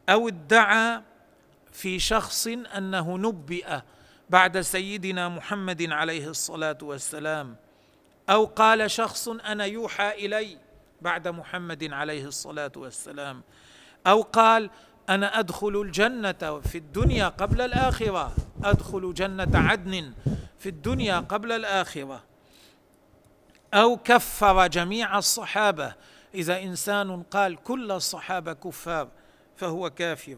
أو 0.09 0.27
ادعى 0.27 1.01
في 1.71 1.99
شخص 1.99 2.47
أنه 2.47 3.17
نبئ 3.17 3.79
بعد 4.29 4.61
سيدنا 4.61 5.29
محمد 5.29 5.91
عليه 5.91 6.29
الصلاة 6.29 6.77
والسلام. 6.81 7.55
أو 8.29 8.45
قال 8.45 8.91
شخص 8.91 9.27
أنا 9.27 9.65
يوحى 9.65 10.25
إلي 10.25 10.57
بعد 11.03 11.27
محمد 11.27 11.93
عليه 11.93 12.25
الصلاة 12.25 12.71
والسلام 12.75 13.43
أو 14.07 14.21
قال 14.21 14.69
أنا 15.09 15.39
أدخل 15.39 15.81
الجنة 15.81 16.59
في 16.59 16.77
الدنيا 16.77 17.27
قبل 17.27 17.61
الآخرة 17.61 18.35
أدخل 18.63 19.13
جنة 19.13 19.59
عدن 19.59 20.13
في 20.59 20.69
الدنيا 20.69 21.19
قبل 21.19 21.51
الآخرة. 21.51 22.23
أو 23.73 23.97
كفر 23.97 24.67
جميع 24.67 25.17
الصحابة 25.17 25.95
إذا 26.35 26.63
إنسان 26.63 27.23
قال 27.23 27.55
كل 27.63 27.91
الصحابة 27.91 28.53
كفار 28.53 29.07
فهو 29.55 29.89
كافر. 29.89 30.37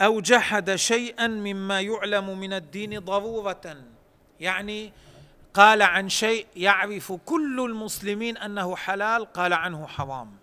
أو 0.00 0.20
جحد 0.20 0.74
شيئا 0.74 1.26
مما 1.26 1.80
يعلم 1.80 2.38
من 2.38 2.52
الدين 2.52 2.98
ضرورة 2.98 3.76
يعني 4.40 4.92
قال 5.54 5.82
عن 5.82 6.08
شيء 6.08 6.46
يعرف 6.56 7.12
كل 7.12 7.60
المسلمين 7.60 8.36
أنه 8.36 8.76
حلال 8.76 9.32
قال 9.32 9.52
عنه 9.52 9.86
حرام 9.86 10.36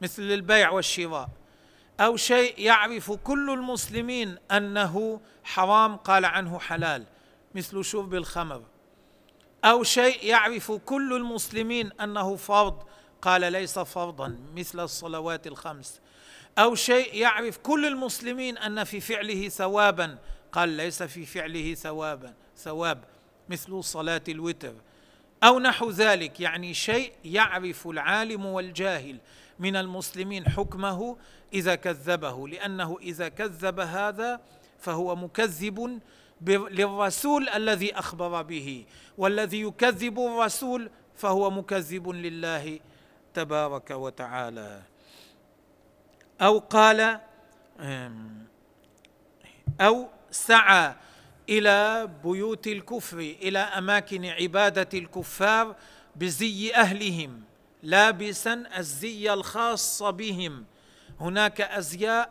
مثل 0.00 0.22
البيع 0.22 0.70
والشراء. 0.70 1.28
أو 2.00 2.16
شيء 2.16 2.54
يعرف 2.58 3.12
كل 3.12 3.50
المسلمين 3.50 4.36
أنه 4.50 5.20
حرام 5.44 5.96
قال 5.96 6.24
عنه 6.24 6.58
حلال 6.58 7.06
مثل 7.54 7.84
شرب 7.84 8.14
الخمر. 8.14 8.62
أو 9.64 9.82
شيء 9.82 10.24
يعرف 10.24 10.72
كل 10.72 11.12
المسلمين 11.16 11.92
أنه 11.92 12.36
فرض 12.36 12.82
قال 13.22 13.52
ليس 13.52 13.78
فرضا 13.78 14.38
مثل 14.56 14.80
الصلوات 14.80 15.46
الخمس. 15.46 16.00
أو 16.58 16.74
شيء 16.74 17.14
يعرف 17.14 17.58
كل 17.58 17.86
المسلمين 17.86 18.58
أن 18.58 18.84
في 18.84 19.00
فعله 19.00 19.48
ثوابا 19.48 20.18
قال 20.52 20.68
ليس 20.68 21.02
في 21.02 21.26
فعله 21.26 21.74
ثوابا 21.74 22.34
ثواب. 22.56 23.04
مثل 23.50 23.84
صلاة 23.84 24.22
الوتر 24.28 24.74
أو 25.44 25.58
نحو 25.58 25.90
ذلك 25.90 26.40
يعني 26.40 26.74
شيء 26.74 27.12
يعرف 27.24 27.86
العالم 27.86 28.46
والجاهل 28.46 29.18
من 29.58 29.76
المسلمين 29.76 30.48
حكمه 30.48 31.16
إذا 31.52 31.74
كذبه 31.74 32.48
لأنه 32.48 32.98
إذا 33.02 33.28
كذب 33.28 33.80
هذا 33.80 34.40
فهو 34.78 35.16
مكذب 35.16 36.00
للرسول 36.46 37.48
الذي 37.48 37.94
أخبر 37.94 38.42
به 38.42 38.84
والذي 39.18 39.60
يكذب 39.60 40.18
الرسول 40.18 40.90
فهو 41.16 41.50
مكذب 41.50 42.08
لله 42.08 42.80
تبارك 43.34 43.90
وتعالى. 43.90 44.82
أو 46.40 46.58
قال 46.58 47.20
أو 49.80 50.08
سعى 50.30 50.94
إلى 51.50 52.10
بيوت 52.24 52.66
الكفر 52.66 53.18
إلى 53.18 53.58
أماكن 53.58 54.24
عبادة 54.24 54.98
الكفار 54.98 55.76
بزي 56.16 56.74
أهلهم 56.74 57.42
لابسا 57.82 58.64
الزي 58.78 59.32
الخاص 59.32 60.02
بهم. 60.02 60.64
هناك 61.20 61.60
أزياء 61.60 62.30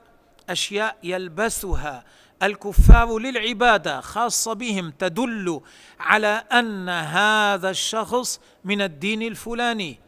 أشياء 0.50 0.98
يلبسها 1.04 2.04
الكفار 2.44 3.20
للعبادة 3.20 4.02
خاصة 4.02 4.54
بهم 4.54 4.92
تدل 4.92 5.62
على 6.00 6.44
أن 6.52 6.90
هذا 6.90 7.70
الشخص 7.70 8.40
من 8.64 8.82
الدين 8.82 9.22
الفلاني. 9.22 10.00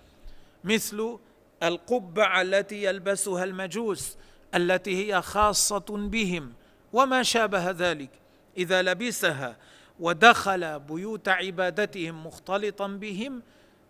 مثل 0.63 1.17
القبعه 1.63 2.41
التي 2.41 2.84
يلبسها 2.84 3.43
المجوس 3.43 4.17
التي 4.56 5.06
هي 5.13 5.21
خاصة 5.21 5.86
بهم 5.89 6.54
وما 6.93 7.24
شابه 7.24 7.71
ذلك. 7.71 8.20
إذا 8.57 8.81
لبسها 8.81 9.57
ودخل 9.99 10.79
بيوت 10.79 11.29
عبادتهم 11.29 12.27
مختلطا 12.27 12.87
بهم 12.87 13.41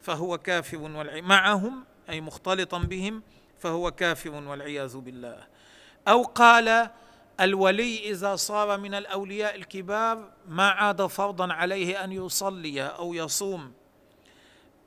فهو 0.02 0.38
كافر. 0.38 0.78
معهم 1.22 1.84
أي 2.10 2.22
مختلطا 2.22 2.80
بهم 2.80 3.24
فهو 3.60 3.92
كافر 3.92 4.30
والعياذ 4.30 4.98
بالله. 4.98 5.38
أو 6.08 6.24
قال 6.24 6.90
الولي 7.40 8.10
إذا 8.10 8.36
صار 8.36 8.78
من 8.78 8.94
الأولياء 8.94 9.56
الكبار 9.56 10.30
ما 10.48 10.70
عاد 10.70 11.06
فرضا 11.06 11.54
عليه 11.54 12.04
أن 12.04 12.12
يصلي 12.12 12.84
أو 12.84 13.14
يصوم. 13.14 13.74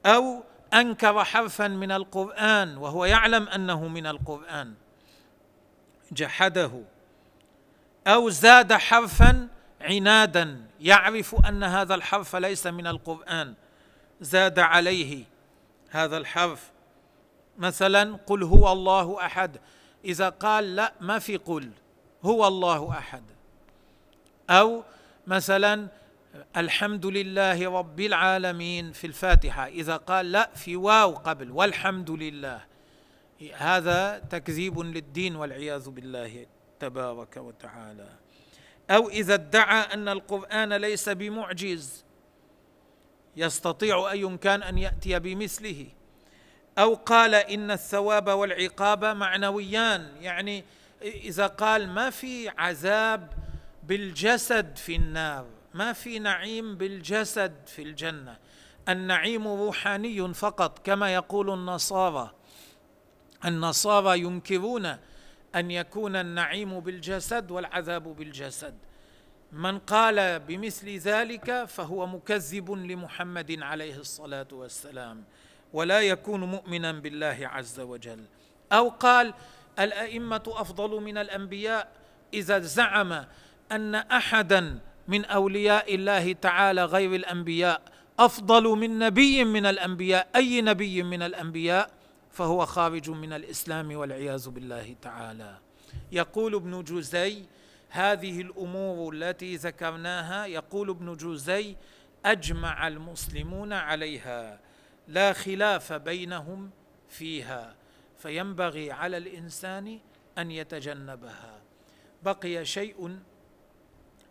أو 0.06 0.42
أنكر 0.74 1.24
حرفا 1.24 1.68
من 1.68 1.92
القرآن 1.92 2.76
وهو 2.76 3.04
يعلم 3.04 3.48
أنه 3.48 3.88
من 3.88 4.06
القرآن. 4.06 4.74
جحده. 6.12 6.82
أو 8.06 8.30
زاد 8.30 8.72
حرفا 8.72 9.48
عنادا 9.84 10.66
يعرف 10.80 11.46
أن 11.48 11.62
هذا 11.62 11.94
الحرف 11.94 12.36
ليس 12.36 12.66
من 12.66 12.86
القرآن. 12.86 13.54
زاد 14.20 14.58
عليه 14.58 15.24
هذا 15.90 16.16
الحرف. 16.16 16.70
مثلا 17.58 18.18
قل 18.26 18.42
هو 18.42 18.72
الله 18.72 19.26
أحد. 19.26 19.56
إذا 20.04 20.28
قال 20.28 20.76
لا 20.76 20.92
ما 21.00 21.18
في 21.18 21.36
قل. 21.36 21.70
هو 22.22 22.46
الله 22.46 22.90
أحد. 22.90 23.22
أو 24.50 24.82
مثلا 25.26 25.88
الحمد 26.56 27.06
لله 27.06 27.70
رب 27.78 28.00
العالمين 28.00 28.92
في 28.92 29.06
الفاتحة. 29.06 29.66
إذا 29.66 29.96
قال 29.96 30.32
لا 30.32 30.50
في 30.54 30.76
واو 30.76 31.10
قبل. 31.10 31.50
والحمد 31.50 32.10
لله. 32.10 32.60
هذا 33.56 34.18
تكذيب 34.18 34.78
للدين 34.78 35.36
والعياذ 35.36 35.90
بالله 35.90 36.46
تبارك 36.80 37.36
وتعالى. 37.36 38.23
أو 38.90 39.08
إذا 39.08 39.34
ادعى 39.34 39.94
أن 39.94 40.08
القرآن 40.08 40.72
ليس 40.72 41.08
بمعجز 41.08 42.04
يستطيع 43.36 44.10
أي 44.10 44.36
كان 44.36 44.62
أن 44.62 44.78
يأتي 44.78 45.18
بمثله. 45.18 45.86
أو 46.78 46.94
قال 46.94 47.34
إن 47.34 47.70
الثواب 47.70 48.28
والعقاب 48.28 49.04
معنويان 49.04 50.12
يعني 50.20 50.64
إذا 51.02 51.46
قال 51.46 51.88
ما 51.88 52.10
في 52.10 52.48
عذاب 52.48 53.32
بالجسد 53.82 54.76
في 54.76 54.96
النار 54.96 55.46
ما 55.74 55.92
في 55.92 56.18
نعيم 56.18 56.76
بالجسد 56.76 57.54
في 57.66 57.82
الجنة. 57.82 58.36
النعيم 58.88 59.48
روحاني 59.48 60.34
فقط 60.34 60.86
كما 60.86 61.14
يقول 61.14 61.50
النصارى. 61.50 62.30
النصارى 63.44 64.20
ينكرون 64.20 64.96
أن 65.56 65.70
يكون 65.70 66.16
النعيم 66.16 66.80
بالجسد 66.80 67.50
والعذاب 67.50 68.16
بالجسد. 68.16 68.74
من 69.52 69.78
قال 69.78 70.40
بمثل 70.40 70.88
ذلك 70.96 71.64
فهو 71.64 72.06
مكذب 72.06 72.70
لمحمد 72.70 73.62
عليه 73.62 73.96
الصلاة 73.96 74.48
والسلام 74.52 75.24
ولا 75.72 76.00
يكون 76.00 76.44
مؤمنا 76.44 76.92
بالله 76.92 77.38
عز 77.42 77.80
وجل. 77.80 78.24
أو 78.72 78.88
قال 78.88 79.34
الأئمة 79.78 80.42
أفضل 80.46 81.00
من 81.00 81.18
الأنبياء 81.18 81.92
إذا 82.34 82.58
زعم 82.58 83.24
أن 83.72 83.94
أحدا 83.94 84.78
من 85.08 85.24
أولياء 85.24 85.94
الله 85.94 86.32
تعالى 86.32 86.84
غير 86.84 87.14
الأنبياء 87.14 87.82
أفضل 88.18 88.64
من 88.64 88.98
نبي 88.98 89.44
من 89.44 89.66
الأنبياء. 89.66 90.28
أي 90.36 90.62
نبي 90.62 91.02
من 91.02 91.22
الأنبياء؟ 91.22 91.90
فهو 92.34 92.66
خارج 92.66 93.10
من 93.10 93.32
الإسلام 93.32 93.96
والعياذ 93.96 94.48
بالله 94.48 94.96
تعالى. 95.02 95.58
يقول 96.12 96.54
ابن 96.54 96.82
جوزي 96.82 97.44
هذه 97.88 98.40
الأمور 98.40 99.12
التي 99.14 99.56
ذكرناها 99.56 100.46
يقول 100.46 100.90
ابن 100.90 101.16
جوزي 101.16 101.76
أجمع 102.24 102.88
المسلمون 102.88 103.72
عليها 103.72 104.60
لا 105.08 105.32
خلاف 105.32 105.92
بينهم 105.92 106.70
فيها 107.08 107.74
فينبغي 108.18 108.92
على 108.92 109.16
الإنسان 109.16 109.98
أن 110.38 110.50
يتجنبها. 110.50 111.60
بقي 112.22 112.64
شيء 112.64 113.18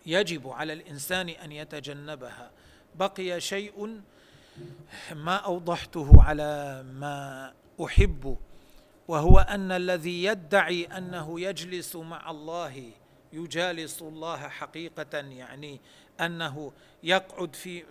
يجب 0.06 0.50
على 0.50 0.74
الإنسان 0.74 1.30
أن 1.30 1.52
يتجنبها. 1.52 2.52
بقي 2.96 3.42
شيء 3.42 4.02
ما 5.12 5.36
أوضحته 5.36 6.24
على 6.24 6.84
ما 6.84 7.54
أحب 7.82 8.38
وهو 9.08 9.40
أن 9.40 9.72
الذي 9.72 10.24
يدعي 10.24 10.86
أنه 10.86 11.40
يجلس 11.42 11.96
مع 11.96 12.32
الله 12.32 12.92
يجالس 13.34 14.02
الله 14.02 14.38
حقيقة 14.38 15.18
يعني 15.18 15.82
أنه 16.22 16.72
يقعد 17.04 17.56
في 17.56 17.84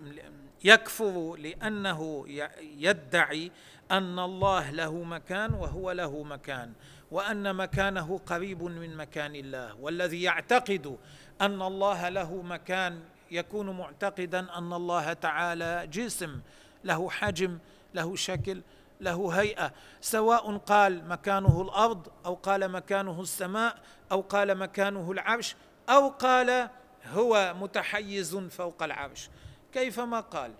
يكفر 0.64 1.36
لأنه 1.36 2.24
يدعي 2.60 3.50
أن 3.90 4.18
الله 4.18 4.70
له 4.70 5.02
مكان 5.02 5.54
وهو 5.54 5.90
له 5.90 6.22
مكان 6.22 6.72
وأن 7.10 7.56
مكانه 7.56 8.20
قريب 8.26 8.62
من 8.62 8.96
مكان 8.96 9.34
الله 9.36 9.74
والذي 9.80 10.22
يعتقد 10.22 10.98
أن 11.40 11.62
الله 11.62 12.08
له 12.08 12.42
مكان 12.42 13.00
يكون 13.30 13.70
معتقدا 13.70 14.58
أن 14.58 14.72
الله 14.72 15.12
تعالى 15.12 15.86
جسم 15.92 16.40
له 16.84 17.10
حجم 17.10 17.58
له 17.94 18.16
شكل 18.16 18.62
له 19.02 19.40
هيئة 19.40 19.72
سواء 20.00 20.56
قال 20.56 21.08
مكانه 21.08 21.62
الأرض 21.62 22.08
أو 22.26 22.34
قال 22.34 22.68
مكانه 22.68 23.20
السماء 23.20 23.78
أو 24.12 24.20
قال 24.20 24.58
مكانه 24.58 25.12
العرش 25.12 25.56
أو 25.88 26.08
قال 26.08 26.68
هو 27.12 27.54
متحيز 27.60 28.36
فوق 28.36 28.82
العرش. 28.82 29.30
كيفما 29.72 30.20
قال 30.20 30.52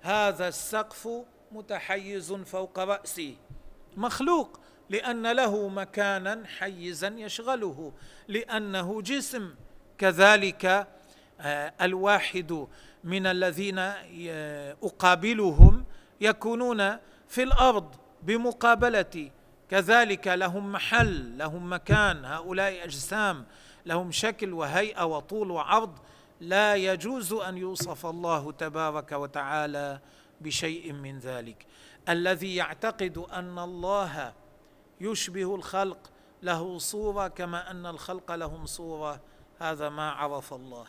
هذا 0.00 0.48
السقف 0.48 1.08
متحيز 1.52 2.32
فوق 2.32 2.78
رأسي. 2.78 3.36
مخلوق 3.96 4.60
لأن 4.90 5.32
له 5.32 5.68
مكانا 5.68 6.42
حيزا 6.58 7.08
يشغله 7.08 7.92
لأنه 8.28 9.02
جسم. 9.02 9.54
كذلك 9.98 10.86
آه، 11.40 11.72
الواحد 11.80 12.66
من 13.04 13.26
الذين 13.26 13.78
آه، 13.78 14.76
أقابلهم 14.82 15.84
يكونون 16.20 16.96
في 17.30 17.42
الأرض 17.42 17.94
بمقابلتي. 18.22 19.32
كذلك 19.68 20.26
لهم 20.28 20.72
محل 20.72 21.38
لهم 21.38 21.72
مكان 21.72 22.24
هؤلاء 22.24 22.84
أجسام 22.84 23.46
لهم 23.86 24.12
شكل 24.12 24.52
وهيئة 24.52 25.04
وطول 25.04 25.50
وعرض. 25.50 25.98
لا 26.40 26.74
يجوز 26.74 27.32
أن 27.32 27.58
يوصف 27.58 28.06
الله 28.06 28.52
تبارك 28.52 29.12
وتعالى 29.12 30.00
بشيء 30.40 30.92
من 30.92 31.18
ذلك. 31.18 31.66
الذي 32.08 32.56
يعتقد 32.56 33.18
أن 33.18 33.58
الله 33.58 34.32
يشبه 35.00 35.54
الخلق 35.54 36.10
له 36.42 36.78
صورة 36.78 37.28
كما 37.28 37.70
أن 37.70 37.86
الخلق 37.86 38.34
لهم 38.34 38.66
صورة 38.66 39.20
هذا 39.58 39.88
ما 39.88 40.10
عرف 40.10 40.54
الله. 40.54 40.86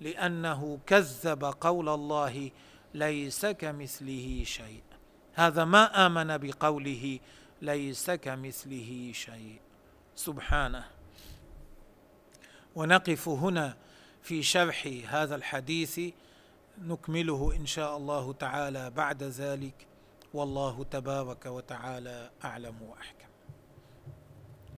لأنه 0.00 0.78
كذب 0.86 1.44
قول 1.44 1.88
الله 1.88 2.50
ليس 2.94 3.46
كمثله 3.46 4.42
شيء. 4.44 4.82
هذا 5.34 5.64
ما 5.64 6.06
آمن 6.06 6.36
بقوله 6.38 7.18
ليس 7.62 8.10
كمثله 8.10 9.12
شيء. 9.14 9.60
سبحانه. 10.16 10.84
ونقف 12.74 13.28
هنا 13.28 13.76
في 14.22 14.42
شرح 14.42 14.88
هذا 15.08 15.34
الحديث 15.34 16.00
نكمله 16.78 17.52
إن 17.56 17.66
شاء 17.66 17.96
الله 17.96 18.32
تعالى 18.32 18.90
بعد 18.90 19.22
ذلك. 19.22 19.86
والله 20.34 20.84
تبارك 20.84 21.46
وتعالى 21.46 22.30
أعلم 22.44 22.82
وأحكم. 22.82 23.21